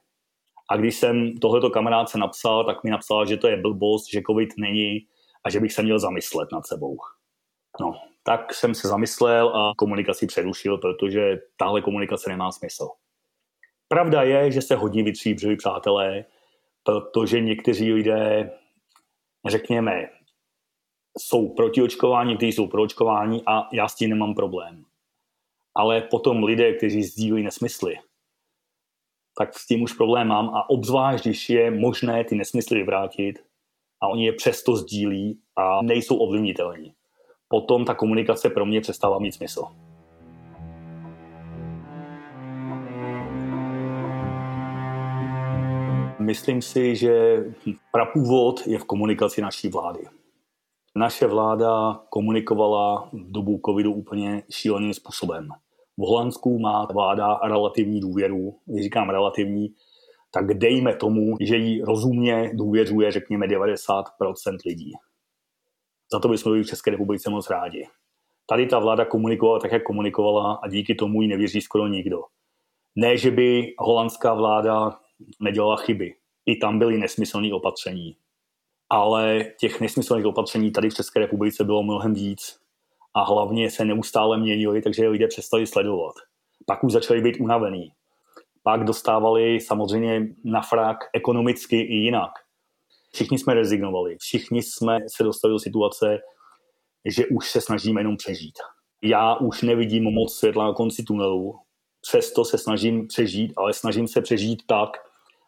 A 0.70 0.78
když 0.78 0.96
jsem 0.96 1.38
tohleto 1.38 1.70
kamarádce 1.70 2.18
napsal, 2.18 2.66
tak 2.66 2.84
mi 2.84 2.90
napsal, 2.90 3.26
že 3.26 3.38
to 3.38 3.48
je 3.48 3.58
blbost, 3.58 4.12
že 4.12 4.22
covid 4.28 4.50
není 4.58 5.00
a 5.46 5.50
že 5.50 5.60
bych 5.60 5.74
se 5.74 5.84
měl 5.84 6.00
zamyslet 6.00 6.50
nad 6.52 6.68
sebou. 6.68 6.98
No, 7.82 7.94
tak 8.24 8.54
jsem 8.54 8.76
se 8.76 8.88
zamyslel 8.88 9.50
a 9.50 9.74
komunikaci 9.78 10.28
přerušil, 10.28 10.78
protože 10.78 11.40
tahle 11.58 11.82
komunikace 11.82 12.30
nemá 12.30 12.52
smysl. 12.52 12.90
Pravda 13.88 14.24
je, 14.24 14.52
že 14.52 14.62
se 14.62 14.76
hodně 14.76 15.04
vytříbřili 15.04 15.56
přátelé, 15.56 16.26
protože 16.84 17.42
někteří 17.42 17.94
lidé, 17.94 18.52
řekněme, 19.48 20.10
jsou 21.18 21.50
proti 21.50 21.82
očkování, 21.82 22.30
někteří 22.30 22.52
jsou 22.52 22.68
pro 22.68 22.82
očkování 22.82 23.44
a 23.46 23.68
já 23.74 23.88
s 23.88 23.96
tím 23.96 24.10
nemám 24.10 24.34
problém. 24.34 24.86
Ale 25.76 26.02
potom 26.02 26.44
lidé, 26.44 26.74
kteří 26.74 27.04
sdílí 27.04 27.44
nesmysly, 27.44 27.96
tak 29.38 29.54
s 29.54 29.68
tím 29.68 29.82
už 29.82 29.94
problém 29.94 30.28
mám 30.28 30.50
a 30.50 30.70
obzvlášť, 30.70 31.26
když 31.26 31.50
je 31.50 31.72
možné 31.72 32.24
ty 32.24 32.36
nesmysly 32.36 32.78
vyvrátit 32.78 33.40
a 34.02 34.08
oni 34.08 34.26
je 34.26 34.34
přesto 34.34 34.76
sdílí 34.76 35.40
a 35.56 35.82
nejsou 35.82 36.18
ovlivnitelní. 36.18 36.94
Potom 37.48 37.86
ta 37.86 37.96
komunikace 37.96 38.50
pro 38.50 38.66
mě 38.66 38.82
přestává 38.82 39.20
mít 39.20 39.32
smysl. 39.32 39.66
Myslím 46.20 46.62
si, 46.62 46.96
že 46.96 47.44
prapůvod 47.92 48.68
je 48.68 48.80
v 48.80 48.84
komunikaci 48.84 49.42
naší 49.42 49.70
vlády. 49.70 50.08
Naše 50.96 51.28
vláda 51.28 52.02
komunikovala 52.10 53.10
v 53.14 53.32
dobu 53.32 53.62
covidu 53.66 53.94
úplně 53.94 54.44
šíleným 54.50 54.94
způsobem. 54.94 55.50
V 55.98 56.08
Holandsku 56.08 56.60
má 56.60 56.86
vláda 56.94 57.40
relativní 57.44 58.00
důvěru, 58.00 58.60
když 58.66 58.84
říkám 58.84 59.10
relativní, 59.10 59.74
tak 60.32 60.54
dejme 60.54 60.96
tomu, 60.96 61.38
že 61.42 61.56
jí 61.56 61.82
rozumně 61.82 62.52
důvěřuje, 62.54 63.12
řekněme, 63.12 63.48
90% 63.48 64.04
lidí. 64.66 64.92
Za 66.14 66.20
to 66.20 66.28
bychom 66.28 66.52
byli 66.52 66.64
v 66.64 66.68
České 66.68 66.92
republice 66.92 67.30
moc 67.30 67.50
rádi. 67.50 67.88
Tady 68.46 68.66
ta 68.66 68.80
vláda 68.80 69.06
komunikovala 69.06 69.60
tak, 69.60 69.72
jak 69.72 69.84
komunikovala 69.84 70.60
a 70.64 70.68
díky 70.68 70.96
tomu 70.96 71.22
jí 71.22 71.28
nevěří 71.28 71.62
skoro 71.62 71.88
nikdo. 71.88 72.18
Ne, 72.96 73.18
že 73.18 73.32
by 73.32 73.74
holandská 73.80 74.34
vláda 74.34 75.00
nedělala 75.40 75.78
chyby. 75.78 76.14
I 76.46 76.56
tam 76.56 76.80
byly 76.80 76.98
nesmyslné 76.98 77.54
opatření. 77.54 78.18
Ale 78.90 79.46
těch 79.60 79.82
nesmyslných 79.82 80.26
opatření 80.26 80.72
tady 80.72 80.90
v 80.90 80.94
České 80.94 81.20
republice 81.20 81.64
bylo 81.64 81.84
mnohem 81.84 82.14
víc. 82.14 82.62
A 83.13 83.23
hlavně 83.23 83.71
se 83.71 83.86
neustále 83.86 84.38
měnily, 84.38 84.82
takže 84.82 85.08
lidé 85.08 85.28
přestali 85.28 85.67
sledovat. 85.67 86.13
Pak 86.65 86.84
už 86.84 86.91
začali 86.91 87.21
být 87.21 87.39
unavený. 87.39 87.91
Pak 88.63 88.84
dostávali 88.84 89.60
samozřejmě 89.60 90.28
na 90.45 90.62
frak 90.62 90.97
ekonomicky 91.13 91.82
i 91.82 91.95
jinak. 91.95 92.32
Všichni 93.13 93.39
jsme 93.39 93.54
rezignovali. 93.54 94.17
Všichni 94.19 94.63
jsme 94.63 94.99
se 95.15 95.23
dostali 95.23 95.52
do 95.52 95.60
situace, 95.60 96.19
že 97.06 97.26
už 97.28 97.52
se 97.52 97.62
snažíme 97.62 98.02
jenom 98.02 98.17
přežít. 98.17 98.54
Já 99.02 99.36
už 99.36 99.62
nevidím 99.62 100.04
moc 100.04 100.36
světla 100.36 100.65
na 100.65 100.73
konci 100.73 101.04
tunelu, 101.04 101.60
přesto 102.02 102.45
se 102.45 102.58
snažím 102.58 103.08
přežít, 103.08 103.54
ale 103.58 103.73
snažím 103.73 104.08
se 104.08 104.21
přežít 104.21 104.63
tak, 104.67 104.89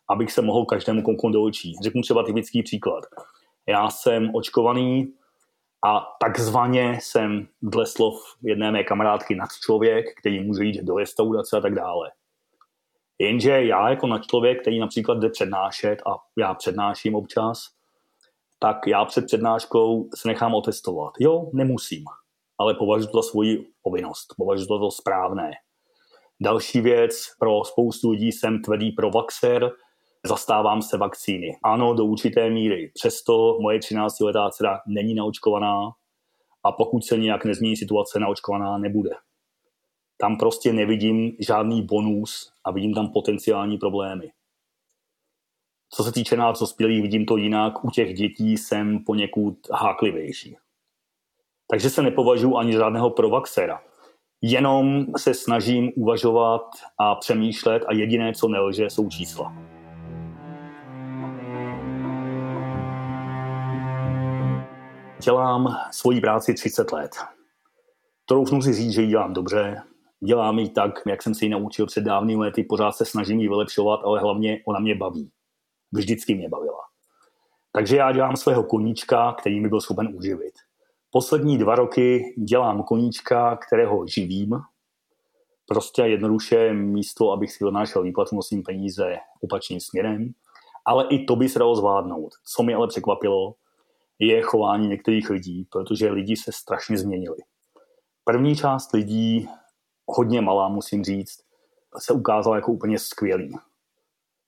abych 0.09 0.31
se 0.31 0.41
mohl 0.41 0.65
každému 0.65 1.03
očí. 1.43 1.73
Řeknu 1.83 2.01
třeba 2.01 2.23
typický 2.23 2.63
příklad. 2.63 3.03
Já 3.67 3.89
jsem 3.89 4.35
očkovaný 4.35 5.13
a 5.85 6.07
takzvaně 6.19 6.97
jsem 7.01 7.47
dle 7.61 7.85
slov 7.85 8.15
jedné 8.43 8.71
mé 8.71 8.83
kamarádky 8.83 9.35
nad 9.35 9.49
člověk, 9.65 10.05
který 10.19 10.43
může 10.43 10.63
jít 10.63 10.83
do 10.83 10.97
restaurace 10.97 11.57
a 11.57 11.61
tak 11.61 11.75
dále. 11.75 12.11
Jenže 13.19 13.65
já 13.65 13.89
jako 13.89 14.07
nad 14.07 14.25
člověk, 14.25 14.61
který 14.61 14.79
například 14.79 15.17
jde 15.17 15.29
přednášet 15.29 16.01
a 16.05 16.15
já 16.37 16.53
přednáším 16.53 17.15
občas, 17.15 17.69
tak 18.59 18.87
já 18.87 19.05
před 19.05 19.25
přednáškou 19.25 20.09
se 20.15 20.27
nechám 20.27 20.53
otestovat. 20.55 21.13
Jo, 21.19 21.49
nemusím, 21.53 22.03
ale 22.57 22.73
považuji 22.73 23.07
to 23.07 23.21
za 23.21 23.29
svoji 23.29 23.67
povinnost, 23.81 24.33
považuji 24.37 24.65
to 24.65 24.79
za 24.79 24.91
správné. 24.91 25.51
Další 26.41 26.81
věc, 26.81 27.35
pro 27.39 27.63
spoustu 27.63 28.11
lidí 28.11 28.31
jsem 28.31 28.61
tvrdý 28.61 28.91
provaxer, 28.91 29.71
zastávám 30.25 30.81
se 30.81 30.97
vakcíny. 30.97 31.57
Ano, 31.63 31.93
do 31.93 32.05
určité 32.05 32.49
míry. 32.49 32.91
Přesto 32.93 33.57
moje 33.61 33.79
13-letá 33.79 34.49
dcera 34.51 34.79
není 34.87 35.13
naočkovaná 35.13 35.91
a 36.63 36.71
pokud 36.71 37.05
se 37.05 37.17
nějak 37.17 37.45
nezmění 37.45 37.77
situace, 37.77 38.19
naočkovaná 38.19 38.77
nebude. 38.77 39.09
Tam 40.17 40.37
prostě 40.37 40.73
nevidím 40.73 41.31
žádný 41.39 41.81
bonus 41.81 42.51
a 42.63 42.71
vidím 42.71 42.93
tam 42.93 43.09
potenciální 43.13 43.77
problémy. 43.77 44.31
Co 45.89 46.03
se 46.03 46.11
týče 46.11 46.37
nás 46.37 46.59
dospělých, 46.59 47.01
vidím 47.01 47.25
to 47.25 47.37
jinak. 47.37 47.85
U 47.85 47.89
těch 47.89 48.13
dětí 48.13 48.57
jsem 48.57 49.03
poněkud 49.03 49.57
háklivější. 49.71 50.57
Takže 51.71 51.89
se 51.89 52.01
nepovažuji 52.01 52.57
ani 52.57 52.73
žádného 52.73 53.09
provaxera. 53.09 53.81
Jenom 54.41 55.05
se 55.17 55.33
snažím 55.33 55.91
uvažovat 55.95 56.61
a 56.97 57.15
přemýšlet 57.15 57.83
a 57.87 57.93
jediné, 57.93 58.33
co 58.33 58.47
nelže, 58.47 58.89
jsou 58.89 59.09
čísla. 59.09 59.74
Dělám 65.25 65.75
svoji 65.91 66.21
práci 66.21 66.53
30 66.53 66.91
let. 66.91 67.11
Troufnu 68.25 68.61
si 68.61 68.73
říct, 68.73 68.93
že 68.93 69.01
ji 69.01 69.07
dělám 69.07 69.33
dobře. 69.33 69.81
Dělám 70.25 70.59
ji 70.59 70.69
tak, 70.69 70.91
jak 71.07 71.23
jsem 71.23 71.35
si 71.35 71.45
ji 71.45 71.49
naučil 71.49 71.85
před 71.85 72.03
dávnými 72.03 72.41
lety. 72.41 72.63
Pořád 72.63 72.91
se 72.91 73.05
snažím 73.05 73.39
ji 73.39 73.47
vylepšovat, 73.47 73.99
ale 74.03 74.19
hlavně 74.19 74.61
ona 74.67 74.79
mě 74.79 74.95
baví. 74.95 75.31
Vždycky 75.91 76.35
mě 76.35 76.49
bavila. 76.49 76.79
Takže 77.71 77.97
já 77.97 78.11
dělám 78.11 78.35
svého 78.35 78.63
koníčka, 78.63 79.35
který 79.39 79.59
mi 79.61 79.69
byl 79.69 79.81
schopen 79.81 80.15
uživit. 80.15 80.53
Poslední 81.11 81.57
dva 81.57 81.75
roky 81.75 82.35
dělám 82.49 82.83
koníčka, 82.83 83.55
kterého 83.67 84.07
živím. 84.07 84.49
Prostě 85.67 86.01
jednoduše 86.01 86.73
místo, 86.73 87.31
abych 87.31 87.51
si 87.51 87.63
donášel 87.63 88.03
výplatu, 88.03 88.35
nosím 88.35 88.63
peníze 88.63 89.17
opačným 89.41 89.79
směrem. 89.79 90.29
Ale 90.85 91.07
i 91.09 91.25
to 91.25 91.35
by 91.35 91.49
se 91.49 91.59
dalo 91.59 91.75
zvládnout. 91.75 92.29
Co 92.55 92.63
mi 92.63 92.73
ale 92.73 92.87
překvapilo, 92.87 93.55
je 94.19 94.41
chování 94.41 94.87
některých 94.87 95.29
lidí, 95.29 95.67
protože 95.71 96.11
lidi 96.11 96.35
se 96.35 96.51
strašně 96.51 96.97
změnili. 96.97 97.37
První 98.23 98.55
část 98.55 98.93
lidí, 98.93 99.49
hodně 100.07 100.41
malá 100.41 100.69
musím 100.69 101.03
říct, 101.03 101.39
se 101.97 102.13
ukázala 102.13 102.55
jako 102.55 102.71
úplně 102.71 102.99
skvělý. 102.99 103.51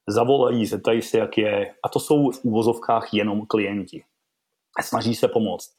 Zavolají, 0.09 0.65
zeptají 0.65 1.01
se, 1.01 1.18
jak 1.18 1.38
je, 1.38 1.76
a 1.84 1.89
to 1.89 1.99
jsou 1.99 2.32
v 2.32 2.43
úvozovkách 2.43 3.13
jenom 3.13 3.45
klienti. 3.45 4.03
Snaží 4.82 5.15
se 5.15 5.28
pomoct. 5.28 5.76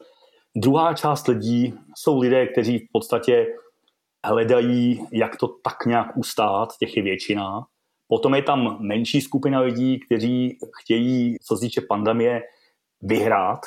Druhá 0.57 0.95
část 0.95 1.29
lidí 1.29 1.75
jsou 1.97 2.21
lidé, 2.21 2.47
kteří 2.47 2.79
v 2.79 2.93
podstatě 2.93 3.47
hledají, 4.27 5.07
jak 5.13 5.37
to 5.37 5.49
tak 5.49 5.87
nějak 5.87 6.17
ustát, 6.17 6.77
těch 6.77 6.97
je 6.97 7.03
většina. 7.03 7.67
Potom 8.09 8.35
je 8.35 8.43
tam 8.43 8.77
menší 8.81 9.21
skupina 9.21 9.61
lidí, 9.61 10.01
kteří 10.01 10.59
chtějí, 10.81 11.37
co 11.39 11.57
se 11.57 11.61
týče 11.61 11.81
pandemie, 11.81 12.43
vyhrát 13.03 13.61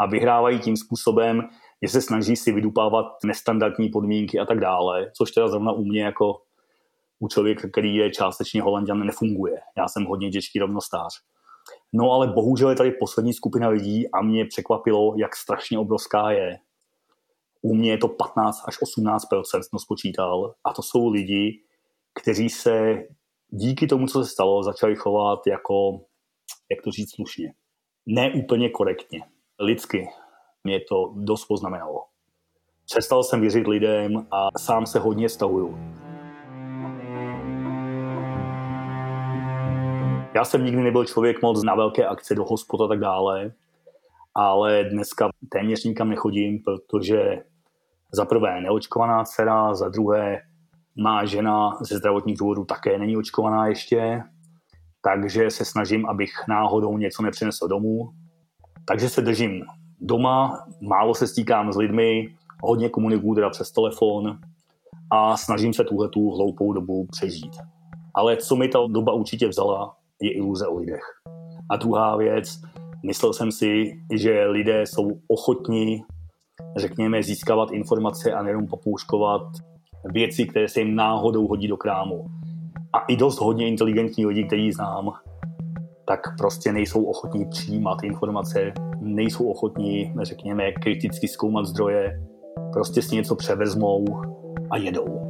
a 0.00 0.06
vyhrávají 0.06 0.58
tím 0.58 0.76
způsobem, 0.76 1.48
že 1.82 1.88
se 1.88 2.02
snaží 2.02 2.36
si 2.36 2.52
vydupávat 2.52 3.06
nestandardní 3.24 3.88
podmínky 3.88 4.38
a 4.38 4.44
tak 4.44 4.60
dále, 4.60 5.10
což 5.16 5.30
teda 5.30 5.48
zrovna 5.48 5.72
u 5.72 5.84
mě 5.84 6.02
jako 6.02 6.42
u 7.18 7.28
člověka, 7.28 7.68
který 7.68 7.94
je 7.94 8.10
částečně 8.10 8.62
holanděn, 8.62 8.98
nefunguje. 8.98 9.60
Já 9.76 9.88
jsem 9.88 10.04
hodně 10.04 10.30
těžký 10.30 10.58
rovnostář. 10.58 11.14
No 11.92 12.10
ale 12.10 12.26
bohužel 12.26 12.70
je 12.70 12.76
tady 12.76 12.90
poslední 12.90 13.32
skupina 13.32 13.68
lidí 13.68 14.10
a 14.10 14.22
mě 14.22 14.44
překvapilo, 14.44 15.14
jak 15.16 15.36
strašně 15.36 15.78
obrovská 15.78 16.30
je. 16.30 16.58
U 17.62 17.74
mě 17.74 17.90
je 17.90 17.98
to 17.98 18.08
15 18.08 18.62
až 18.68 18.78
18% 18.78 19.18
jsem 19.44 19.78
spočítal 19.78 20.54
a 20.64 20.72
to 20.72 20.82
jsou 20.82 21.08
lidi, 21.08 21.62
kteří 22.14 22.50
se 22.50 23.02
díky 23.48 23.86
tomu, 23.86 24.06
co 24.06 24.24
se 24.24 24.30
stalo, 24.30 24.62
začali 24.62 24.96
chovat 24.96 25.46
jako, 25.46 26.00
jak 26.70 26.82
to 26.84 26.90
říct 26.90 27.14
slušně, 27.14 27.52
ne 28.06 28.32
úplně 28.32 28.70
korektně. 28.70 29.22
Lidsky 29.60 30.08
mě 30.64 30.80
to 30.80 31.12
dost 31.16 31.44
poznamenalo. 31.44 32.04
Přestal 32.84 33.24
jsem 33.24 33.40
věřit 33.40 33.66
lidem 33.66 34.26
a 34.30 34.58
sám 34.58 34.86
se 34.86 34.98
hodně 34.98 35.28
stahuju. 35.28 35.78
Já 40.34 40.44
jsem 40.44 40.64
nikdy 40.64 40.82
nebyl 40.82 41.04
člověk 41.04 41.42
moc 41.42 41.62
na 41.62 41.74
velké 41.74 42.06
akce 42.06 42.34
do 42.34 42.44
hospod 42.44 42.80
a 42.80 42.88
tak 42.88 42.98
dále, 42.98 43.52
ale 44.34 44.84
dneska 44.84 45.28
téměř 45.52 45.84
nikam 45.84 46.08
nechodím, 46.08 46.58
protože 46.62 47.42
za 48.12 48.24
prvé 48.24 48.60
neočkovaná 48.60 49.24
dcera, 49.24 49.74
za 49.74 49.88
druhé 49.88 50.42
má 50.96 51.24
žena 51.24 51.78
ze 51.80 51.98
zdravotních 51.98 52.38
důvodů 52.38 52.64
také 52.64 52.98
není 52.98 53.16
očkovaná 53.16 53.66
ještě, 53.66 54.22
takže 55.06 55.50
se 55.50 55.64
snažím, 55.64 56.06
abych 56.06 56.30
náhodou 56.48 56.98
něco 56.98 57.22
nepřinesl 57.22 57.68
domů. 57.68 58.10
Takže 58.84 59.08
se 59.08 59.22
držím 59.22 59.64
doma, 60.00 60.66
málo 60.80 61.14
se 61.14 61.26
stýkám 61.26 61.72
s 61.72 61.76
lidmi, 61.76 62.28
hodně 62.62 62.88
komunikuju 62.88 63.34
teda 63.34 63.50
přes 63.50 63.72
telefon 63.72 64.38
a 65.10 65.36
snažím 65.36 65.72
se 65.72 65.84
tuhle 65.84 66.08
tu 66.08 66.30
hloupou 66.30 66.72
dobu 66.72 67.06
přežít. 67.10 67.56
Ale 68.14 68.36
co 68.36 68.56
mi 68.56 68.68
ta 68.68 68.78
doba 68.88 69.12
určitě 69.12 69.48
vzala, 69.48 69.94
je 70.22 70.32
iluze 70.32 70.66
o 70.66 70.78
lidech. 70.78 71.02
A 71.70 71.76
druhá 71.76 72.16
věc, 72.16 72.60
myslel 73.04 73.32
jsem 73.32 73.52
si, 73.52 74.00
že 74.14 74.46
lidé 74.46 74.82
jsou 74.82 75.10
ochotní, 75.28 76.02
řekněme, 76.76 77.22
získávat 77.22 77.70
informace 77.70 78.32
a 78.32 78.42
nejenom 78.42 78.66
popouškovat 78.66 79.42
věci, 80.04 80.46
které 80.46 80.68
se 80.68 80.80
jim 80.80 80.94
náhodou 80.94 81.48
hodí 81.48 81.68
do 81.68 81.76
krámu. 81.76 82.26
A 82.96 82.98
i 83.08 83.16
dost 83.16 83.40
hodně 83.40 83.68
inteligentní 83.68 84.26
lidi, 84.26 84.44
který 84.44 84.72
znám, 84.72 85.12
tak 86.04 86.20
prostě 86.38 86.72
nejsou 86.72 87.04
ochotní 87.04 87.44
přijímat 87.44 88.04
informace, 88.04 88.72
nejsou 89.00 89.50
ochotní, 89.50 90.14
řekněme, 90.22 90.72
kriticky 90.72 91.28
zkoumat 91.28 91.66
zdroje, 91.66 92.22
prostě 92.72 93.02
si 93.02 93.14
něco 93.14 93.36
převezmou 93.36 94.04
a 94.70 94.76
jedou. 94.76 95.20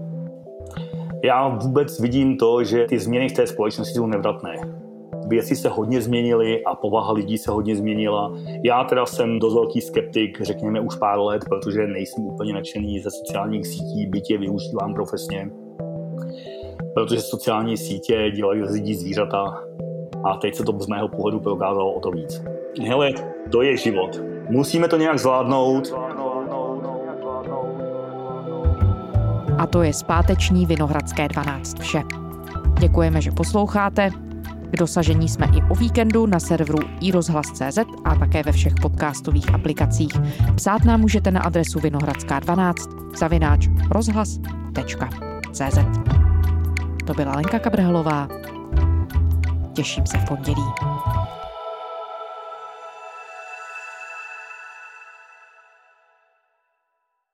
Já 1.25 1.49
vůbec 1.49 2.01
vidím 2.01 2.37
to, 2.37 2.65
že 2.65 2.85
ty 2.85 2.99
změny 2.99 3.29
v 3.29 3.33
té 3.33 3.47
společnosti 3.47 3.95
jsou 3.95 4.07
nevratné. 4.07 4.57
Věci 5.29 5.57
se 5.57 5.69
hodně 5.69 6.03
změnily 6.03 6.65
a 6.65 6.75
povaha 6.75 7.13
lidí 7.13 7.39
se 7.39 7.51
hodně 7.51 7.77
změnila. 7.77 8.33
Já 8.65 8.85
teda 8.85 9.07
jsem 9.07 9.39
dost 9.39 9.55
velký 9.55 9.81
skeptik, 9.81 10.41
řekněme 10.43 10.81
už 10.81 10.97
pár 10.97 11.19
let, 11.19 11.45
protože 11.49 11.87
nejsem 11.87 12.25
úplně 12.25 12.53
nadšený 12.53 13.01
ze 13.01 13.11
sociálních 13.11 13.67
sítí, 13.67 14.11
je 14.31 14.39
využívám 14.39 14.95
profesně. 14.95 15.51
Protože 16.97 17.21
sociální 17.21 17.77
sítě 17.77 18.31
dělají 18.31 18.63
z 18.67 18.71
lidí 18.71 18.95
zvířata 18.95 19.61
a 20.25 20.37
teď 20.37 20.55
se 20.55 20.65
to 20.65 20.73
z 20.81 20.87
mého 20.87 21.09
pohledu 21.09 21.41
prokázalo 21.41 21.93
o 21.93 22.01
to 22.01 22.11
víc. 22.11 22.43
Hele, 22.87 23.13
to 23.53 23.63
je 23.63 23.77
život. 23.77 24.21
Musíme 24.49 24.89
to 24.89 24.97
nějak 24.97 25.19
zvládnout. 25.19 25.95
A 29.59 29.67
to 29.67 29.83
je 29.83 29.93
zpáteční 29.93 30.67
Vinohradské 30.67 31.29
12 31.29 31.81
vše. 31.81 32.03
Děkujeme, 32.79 33.21
že 33.21 33.31
posloucháte. 33.31 34.11
K 34.71 34.77
dosažení 34.79 35.29
jsme 35.29 35.47
i 35.47 35.63
o 35.71 35.75
víkendu 35.75 36.27
na 36.27 36.41
serveru 36.41 36.79
iRozhlas.cz 37.01 37.79
a 38.05 38.15
také 38.15 38.43
ve 38.43 38.53
všech 38.53 38.75
podcastových 38.83 39.55
aplikacích. 39.55 40.13
Psát 40.55 40.85
nám 40.85 41.01
můžete 41.01 41.31
na 41.31 41.41
adresu 41.41 41.79
vinohradská12 41.79 42.75
zavináč 43.19 43.69
rozhlas.cz 43.91 45.79
To 47.07 47.15
byla 47.15 47.37
Lenka 47.37 47.59
Kabrhalová. 47.59 48.29
Těším 49.73 50.07
se 50.07 50.19
v 50.19 50.25
pondělí. 50.25 50.65